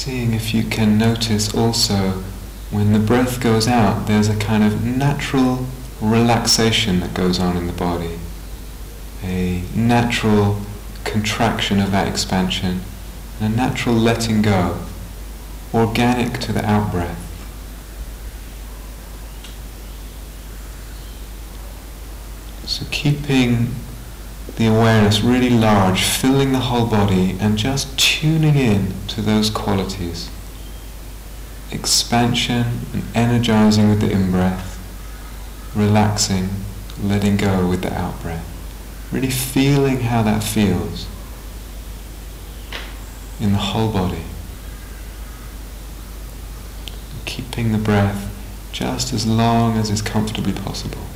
Seeing 0.00 0.32
if 0.32 0.54
you 0.54 0.62
can 0.62 0.96
notice 0.96 1.54
also 1.54 2.22
when 2.70 2.94
the 2.94 2.98
breath 2.98 3.38
goes 3.38 3.68
out, 3.68 4.06
there's 4.06 4.30
a 4.30 4.36
kind 4.38 4.64
of 4.64 4.82
natural 4.82 5.66
relaxation 6.00 7.00
that 7.00 7.12
goes 7.12 7.38
on 7.38 7.54
in 7.54 7.66
the 7.66 7.72
body, 7.74 8.18
a 9.22 9.62
natural 9.74 10.58
contraction 11.04 11.80
of 11.80 11.90
that 11.90 12.08
expansion, 12.08 12.80
and 13.38 13.52
a 13.52 13.54
natural 13.54 13.94
letting 13.94 14.40
go, 14.40 14.78
organic 15.74 16.38
to 16.38 16.50
the 16.50 16.64
out 16.64 16.90
breath. 16.90 17.18
So 22.64 22.86
keeping 22.90 23.74
the 24.60 24.66
awareness 24.66 25.22
really 25.22 25.48
large, 25.48 26.02
filling 26.02 26.52
the 26.52 26.58
whole 26.58 26.84
body 26.84 27.34
and 27.40 27.56
just 27.56 27.98
tuning 27.98 28.56
in 28.56 28.92
to 29.08 29.22
those 29.22 29.48
qualities. 29.48 30.28
Expansion 31.70 32.66
and 32.92 33.02
energizing 33.14 33.88
with 33.88 34.02
the 34.02 34.10
in-breath, 34.10 34.76
relaxing, 35.74 36.50
letting 37.02 37.38
go 37.38 37.66
with 37.66 37.80
the 37.80 37.90
out-breath. 37.90 38.44
Really 39.10 39.30
feeling 39.30 40.00
how 40.00 40.22
that 40.24 40.44
feels 40.44 41.06
in 43.40 43.52
the 43.52 43.58
whole 43.58 43.90
body. 43.90 44.24
Keeping 47.24 47.72
the 47.72 47.78
breath 47.78 48.30
just 48.72 49.14
as 49.14 49.26
long 49.26 49.78
as 49.78 49.88
is 49.88 50.02
comfortably 50.02 50.52
possible. 50.52 51.09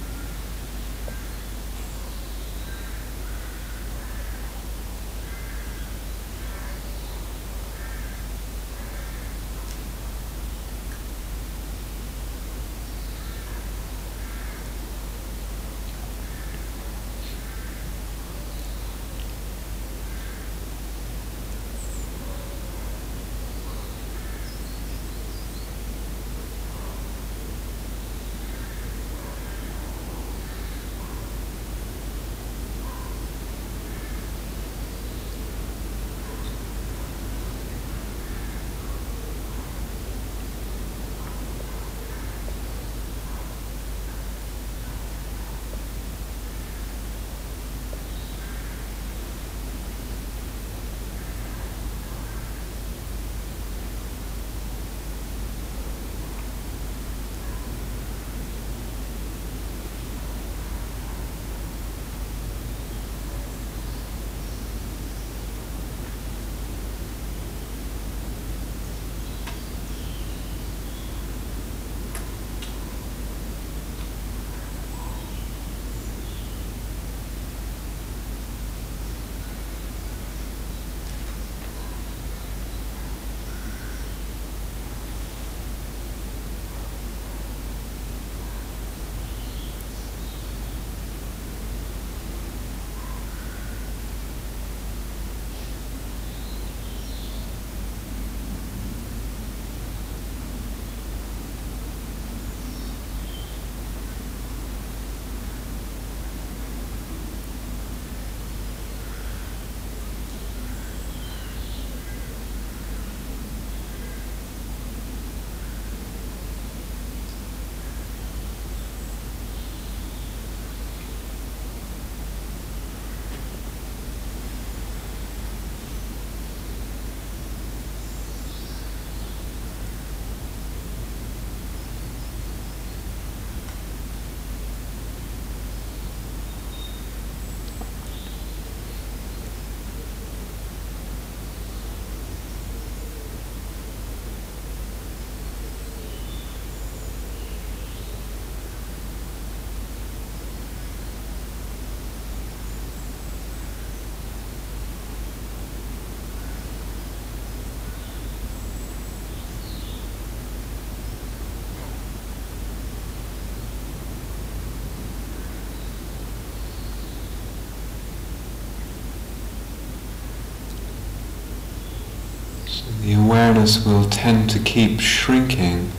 The 173.04 173.12
awareness 173.12 173.84
will 173.84 174.08
tend 174.08 174.48
to 174.48 174.58
keep 174.58 174.98
shrinking 174.98 175.90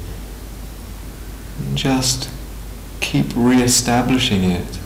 just 1.76 2.30
keep 3.00 3.28
re-establishing 3.36 4.44
it 4.44 4.80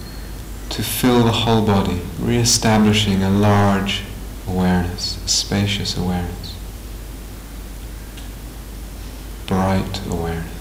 to 0.70 0.84
fill 0.84 1.24
the 1.24 1.32
whole 1.32 1.66
body, 1.66 2.02
re-establishing 2.20 3.24
a 3.24 3.30
large 3.30 4.04
awareness, 4.48 5.24
a 5.24 5.28
spacious 5.28 5.98
awareness, 5.98 6.56
bright 9.48 10.06
awareness. 10.08 10.60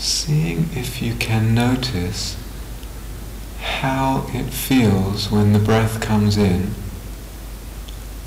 seeing 0.00 0.68
can 1.40 1.54
notice 1.54 2.36
how 3.60 4.26
it 4.34 4.52
feels 4.52 5.30
when 5.30 5.54
the 5.54 5.58
breath 5.58 5.98
comes 5.98 6.36
in 6.36 6.70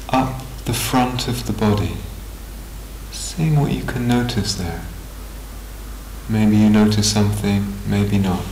up 0.09 0.41
the 0.65 0.73
front 0.73 1.27
of 1.27 1.45
the 1.45 1.53
body. 1.53 1.95
Seeing 3.11 3.59
what 3.59 3.71
you 3.71 3.83
can 3.83 4.07
notice 4.07 4.55
there. 4.55 4.81
Maybe 6.27 6.57
you 6.57 6.71
notice 6.71 7.11
something, 7.11 7.75
maybe 7.87 8.17
not. 8.17 8.43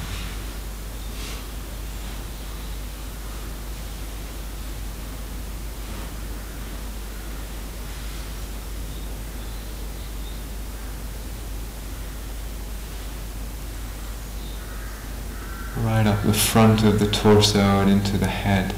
right 15.84 16.06
up 16.06 16.21
the 16.32 16.38
front 16.38 16.82
of 16.84 16.98
the 16.98 17.08
torso 17.08 17.60
and 17.60 17.90
into 17.90 18.18
the 18.18 18.28
head. 18.28 18.74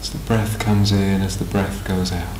As 0.00 0.10
the 0.10 0.18
breath 0.18 0.58
comes 0.58 0.90
in, 0.90 1.22
as 1.22 1.36
the 1.36 1.44
breath 1.44 1.86
goes 1.86 2.10
out. 2.10 2.37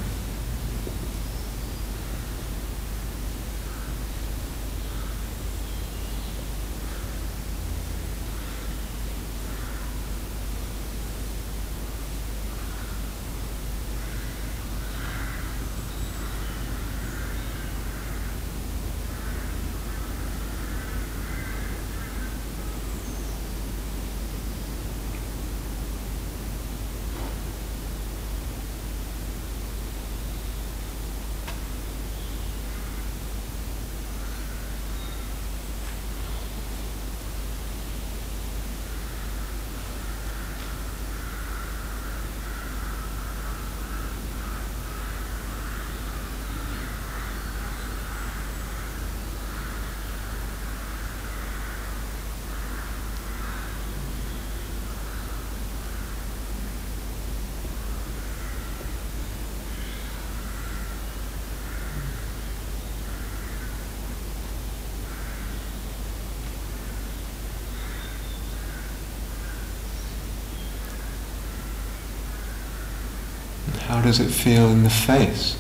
How 73.89 74.03
does 74.03 74.21
it 74.21 74.29
feel 74.29 74.69
in 74.69 74.83
the 74.83 74.91
face? 74.91 75.57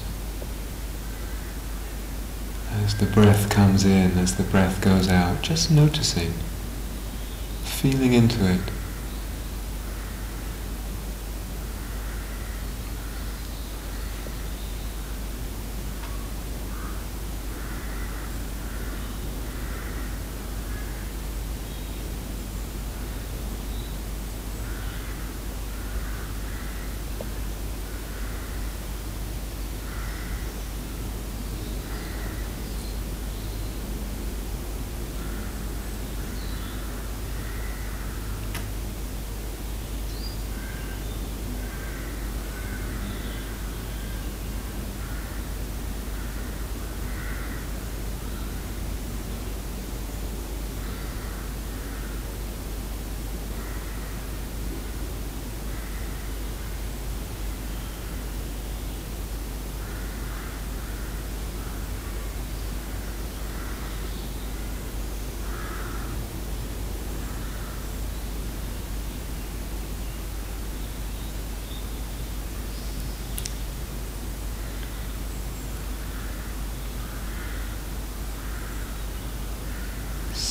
As 2.85 2.95
the 2.99 3.07
breath 3.07 3.49
comes 3.49 3.87
in, 3.87 4.19
as 4.19 4.37
the 4.37 4.43
breath 4.43 4.83
goes 4.83 5.09
out, 5.09 5.41
just 5.41 5.71
noticing, 5.71 6.35
feeling 7.65 8.13
into 8.13 8.47
it. 8.47 8.61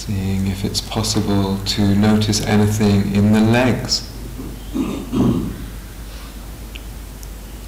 Seeing 0.08 0.48
if 0.48 0.64
it's 0.64 0.80
possible 0.80 1.58
to 1.58 1.94
notice 1.94 2.40
anything 2.46 3.14
in 3.14 3.34
the 3.34 3.42
legs 3.42 4.10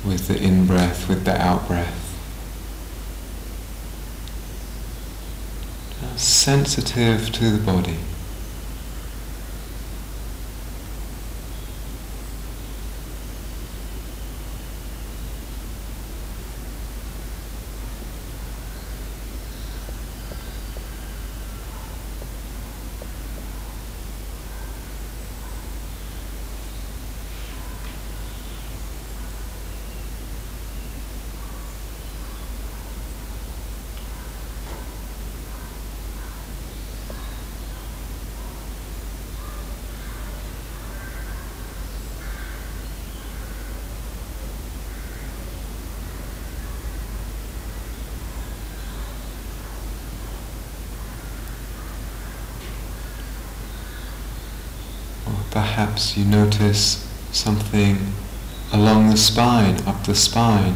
with 0.06 0.30
the 0.30 0.41
in 0.41 0.65
breath, 0.65 1.10
with 1.10 1.25
the 1.25 1.36
out 1.38 1.67
breath. 1.67 1.97
Sensitive 6.15 7.30
to 7.34 7.52
the 7.52 7.62
body. 7.62 7.97
Perhaps 55.52 56.18
you 56.18 56.26
notice 56.26 57.08
something 57.32 57.98
along 58.72 59.10
the 59.10 59.18
spine, 59.18 59.82
up 59.88 60.04
the 60.04 60.16
spine, 60.16 60.76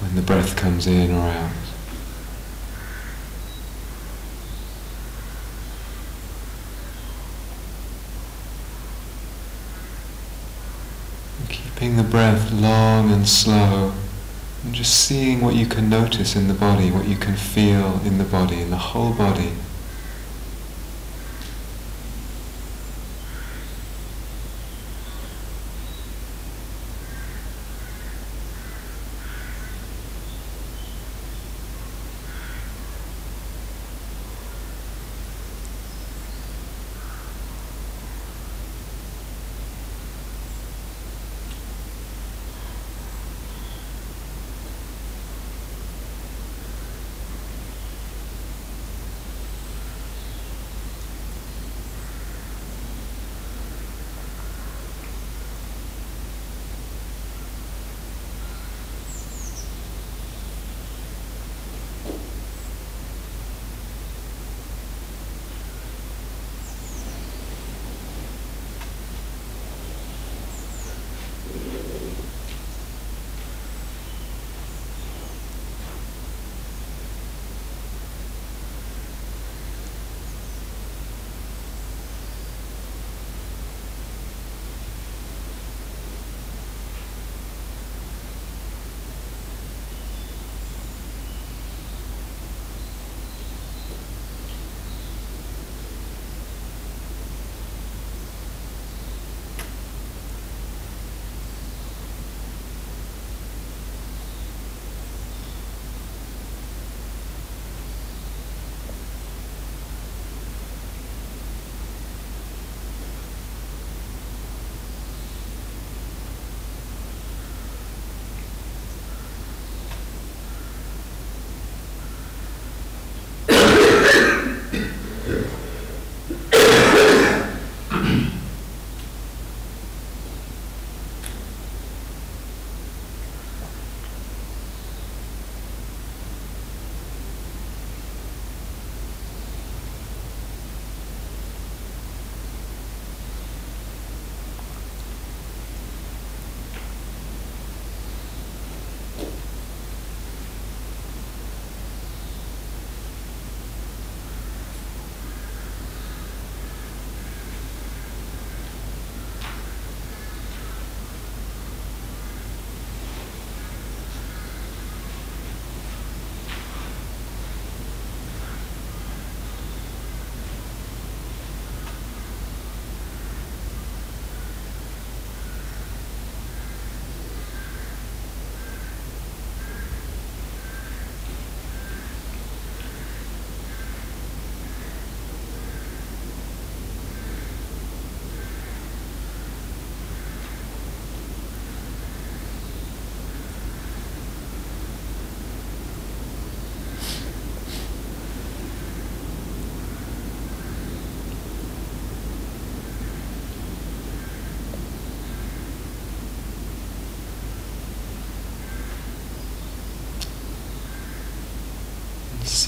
when 0.00 0.14
the 0.14 0.22
breath 0.22 0.56
comes 0.56 0.86
in 0.86 1.10
or 1.10 1.28
out. 1.28 1.50
keeping 11.48 11.96
the 11.96 12.02
breath 12.02 12.50
long 12.52 13.12
and 13.12 13.28
slow, 13.28 13.92
and 14.64 14.74
just 14.74 15.06
seeing 15.06 15.42
what 15.42 15.54
you 15.54 15.66
can 15.66 15.90
notice 15.90 16.34
in 16.34 16.48
the 16.48 16.54
body, 16.54 16.90
what 16.90 17.06
you 17.06 17.16
can 17.16 17.36
feel 17.36 18.00
in 18.04 18.16
the 18.16 18.24
body, 18.24 18.62
in 18.62 18.70
the 18.70 18.76
whole 18.76 19.12
body. 19.12 19.52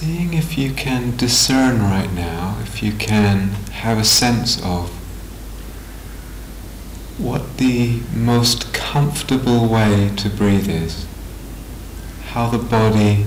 Seeing 0.01 0.33
if 0.33 0.57
you 0.57 0.73
can 0.73 1.17
discern 1.17 1.83
right 1.83 2.13
now, 2.13 2.57
if 2.63 2.85
you 2.85 2.93
can 2.93 3.49
have 3.83 3.99
a 3.99 4.05
sense 4.05 4.63
of 4.63 4.91
what 7.19 7.57
the 7.57 7.99
most 8.15 8.73
comfortable 8.73 9.69
way 9.69 10.13
to 10.19 10.31
breathe 10.31 10.69
is, 10.69 11.05
how 12.27 12.49
the 12.49 12.59
body 12.59 13.27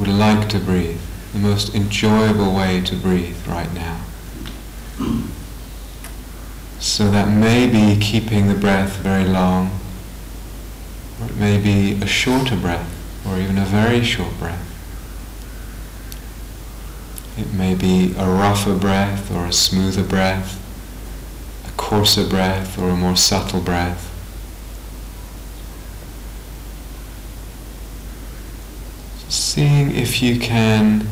would 0.00 0.08
like 0.08 0.48
to 0.48 0.58
breathe, 0.58 0.98
the 1.32 1.38
most 1.38 1.76
enjoyable 1.76 2.56
way 2.56 2.80
to 2.80 2.96
breathe 2.96 3.46
right 3.46 3.72
now. 3.72 4.00
So 6.80 7.08
that 7.12 7.28
may 7.28 7.68
be 7.68 8.00
keeping 8.00 8.48
the 8.48 8.54
breath 8.54 8.96
very 8.96 9.26
long, 9.26 9.78
or 11.20 11.26
it 11.28 11.36
may 11.36 11.56
be 11.56 12.02
a 12.02 12.06
shorter 12.08 12.56
breath, 12.56 12.90
or 13.24 13.38
even 13.38 13.56
a 13.56 13.64
very 13.64 14.02
short 14.02 14.36
breath. 14.40 14.69
It 17.40 17.54
may 17.54 17.74
be 17.74 18.14
a 18.18 18.26
rougher 18.26 18.74
breath 18.74 19.34
or 19.34 19.46
a 19.46 19.52
smoother 19.52 20.04
breath, 20.04 20.60
a 21.66 21.70
coarser 21.78 22.28
breath 22.28 22.78
or 22.78 22.90
a 22.90 22.96
more 22.96 23.16
subtle 23.16 23.62
breath. 23.62 24.08
Seeing 29.30 29.96
if 29.96 30.22
you 30.22 30.38
can 30.38 31.08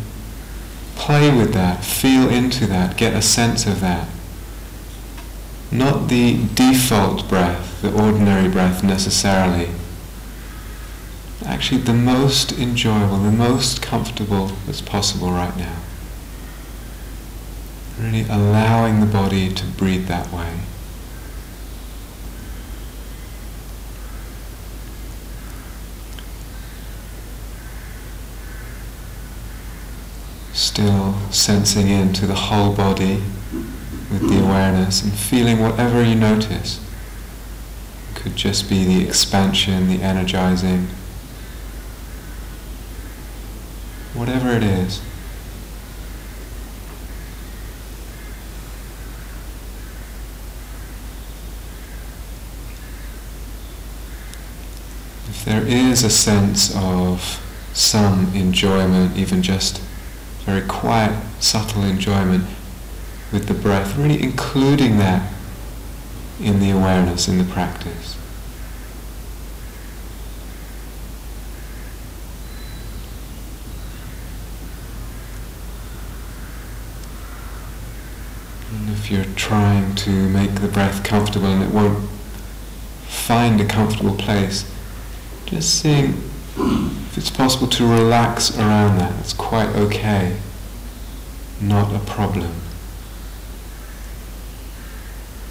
play 0.97 1.35
with 1.35 1.55
that, 1.55 1.83
feel 1.83 2.29
into 2.29 2.67
that, 2.67 2.99
get 2.99 3.15
a 3.15 3.23
sense 3.23 3.67
of 3.67 3.81
that. 3.81 4.07
Not 5.73 6.09
the 6.09 6.45
default 6.55 7.27
breath, 7.27 7.81
the 7.81 7.91
ordinary 7.91 8.51
breath 8.51 8.85
necessarily. 8.85 9.71
Actually, 11.47 11.81
the 11.81 11.95
most 11.95 12.53
enjoyable, 12.53 13.17
the 13.17 13.33
most 13.33 13.81
comfortable 13.81 14.49
that's 14.67 14.83
possible 14.83 15.31
right 15.31 15.57
now. 15.57 15.77
Really 18.01 18.25
allowing 18.29 19.01
the 19.01 19.07
body 19.07 19.53
to 19.53 19.67
breathe 19.67 20.07
that 20.07 20.33
way. 20.33 20.61
Still 30.53 31.15
sensing 31.31 31.89
into 31.89 32.27
the 32.27 32.35
whole 32.35 32.73
body, 32.73 33.23
with 34.11 34.29
the 34.29 34.43
awareness 34.43 35.03
and 35.03 35.13
feeling 35.13 35.61
whatever 35.61 36.03
you 36.03 36.15
notice. 36.15 36.81
It 38.11 38.21
could 38.21 38.37
just 38.37 38.69
be 38.69 38.85
the 38.85 39.07
expansion, 39.07 39.89
the 39.89 40.03
energizing, 40.03 40.89
whatever 44.15 44.51
it 44.51 44.63
is. 44.63 45.01
If 55.29 55.45
there 55.45 55.67
is 55.67 56.05
a 56.05 56.11
sense 56.11 56.75
of 56.75 57.45
some 57.75 58.35
enjoyment, 58.35 59.17
even 59.17 59.43
just 59.43 59.79
very 60.47 60.67
quiet, 60.67 61.23
subtle 61.39 61.83
enjoyment 61.83 62.45
with 63.31 63.47
the 63.47 63.55
breath, 63.55 63.97
really 63.97 64.23
including 64.23 64.97
that 64.99 65.31
in 66.41 66.61
the 66.61 66.71
awareness, 66.71 67.29
in 67.29 67.37
the 67.37 67.45
practice. 67.45 68.17
And 78.73 78.89
if 78.91 79.11
you're 79.11 79.25
trying 79.37 79.95
to 79.97 80.11
make 80.11 80.55
the 80.55 80.69
breath 80.69 81.05
comfortable 81.05 81.49
and 81.49 81.63
it 81.63 81.71
won't 81.71 82.09
find 83.07 83.61
a 83.61 83.67
comfortable 83.67 84.17
place, 84.17 84.65
just 85.49 85.81
seeing 85.81 86.09
if 86.59 87.17
it's 87.17 87.31
possible 87.31 87.67
to 87.69 87.87
relax 87.87 88.57
around 88.59 88.99
that, 88.99 89.19
it's 89.21 89.33
quite 89.33 89.69
okay, 89.71 90.37
not 91.61 91.95
a 91.95 91.99
problem. 92.01 92.53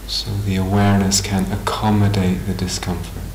So 0.06 0.32
the 0.46 0.56
awareness 0.56 1.20
can 1.20 1.52
accommodate 1.52 2.46
the 2.46 2.54
discomfort. 2.54 3.27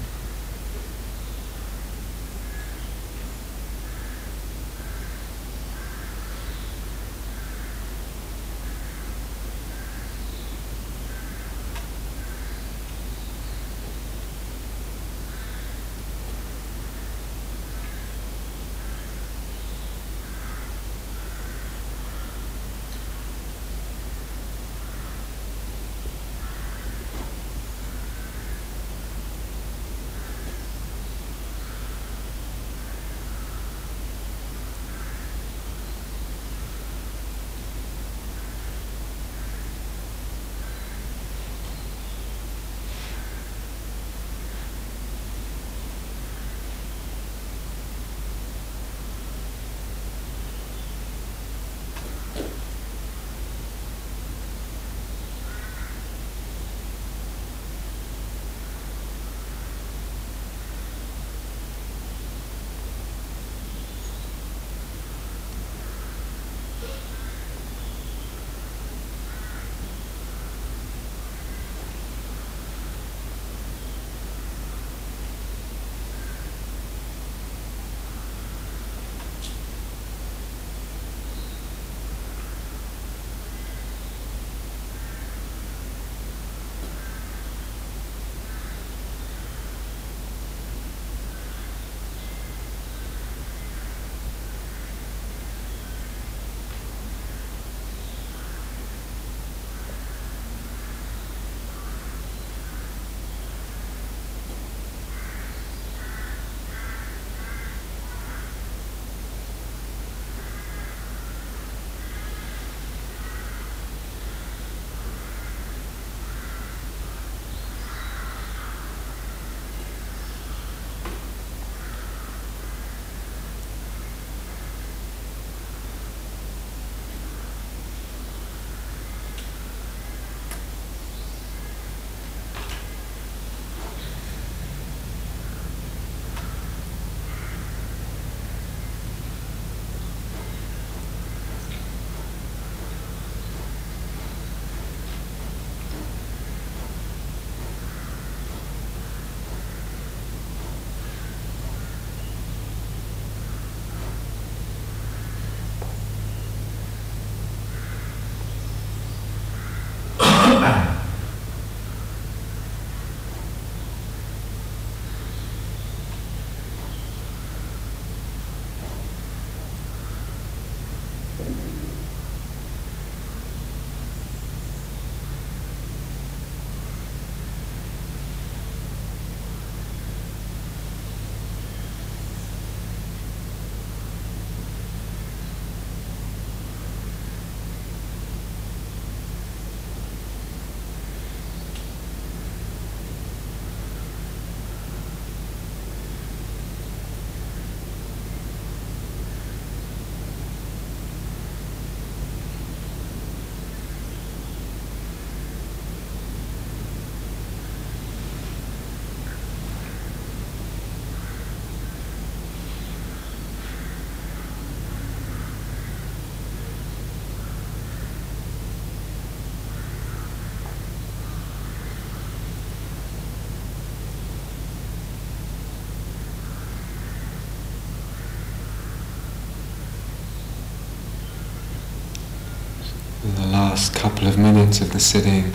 Last 233.83 233.97
couple 233.97 234.29
of 234.29 234.39
minutes 234.39 234.81
of 234.81 234.93
the 234.93 235.01
sitting, 235.01 235.53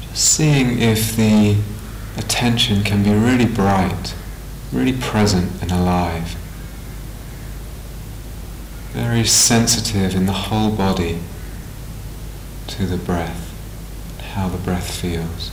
just 0.00 0.24
seeing 0.24 0.80
if 0.80 1.14
the 1.14 1.56
attention 2.16 2.82
can 2.82 3.04
be 3.04 3.12
really 3.12 3.44
bright, 3.44 4.12
really 4.72 4.92
present 4.92 5.48
and 5.62 5.70
alive, 5.70 6.34
very 8.90 9.22
sensitive 9.22 10.16
in 10.16 10.26
the 10.26 10.32
whole 10.32 10.72
body 10.72 11.20
to 12.66 12.86
the 12.86 12.96
breath, 12.96 13.54
how 14.34 14.48
the 14.48 14.58
breath 14.58 15.00
feels. 15.00 15.52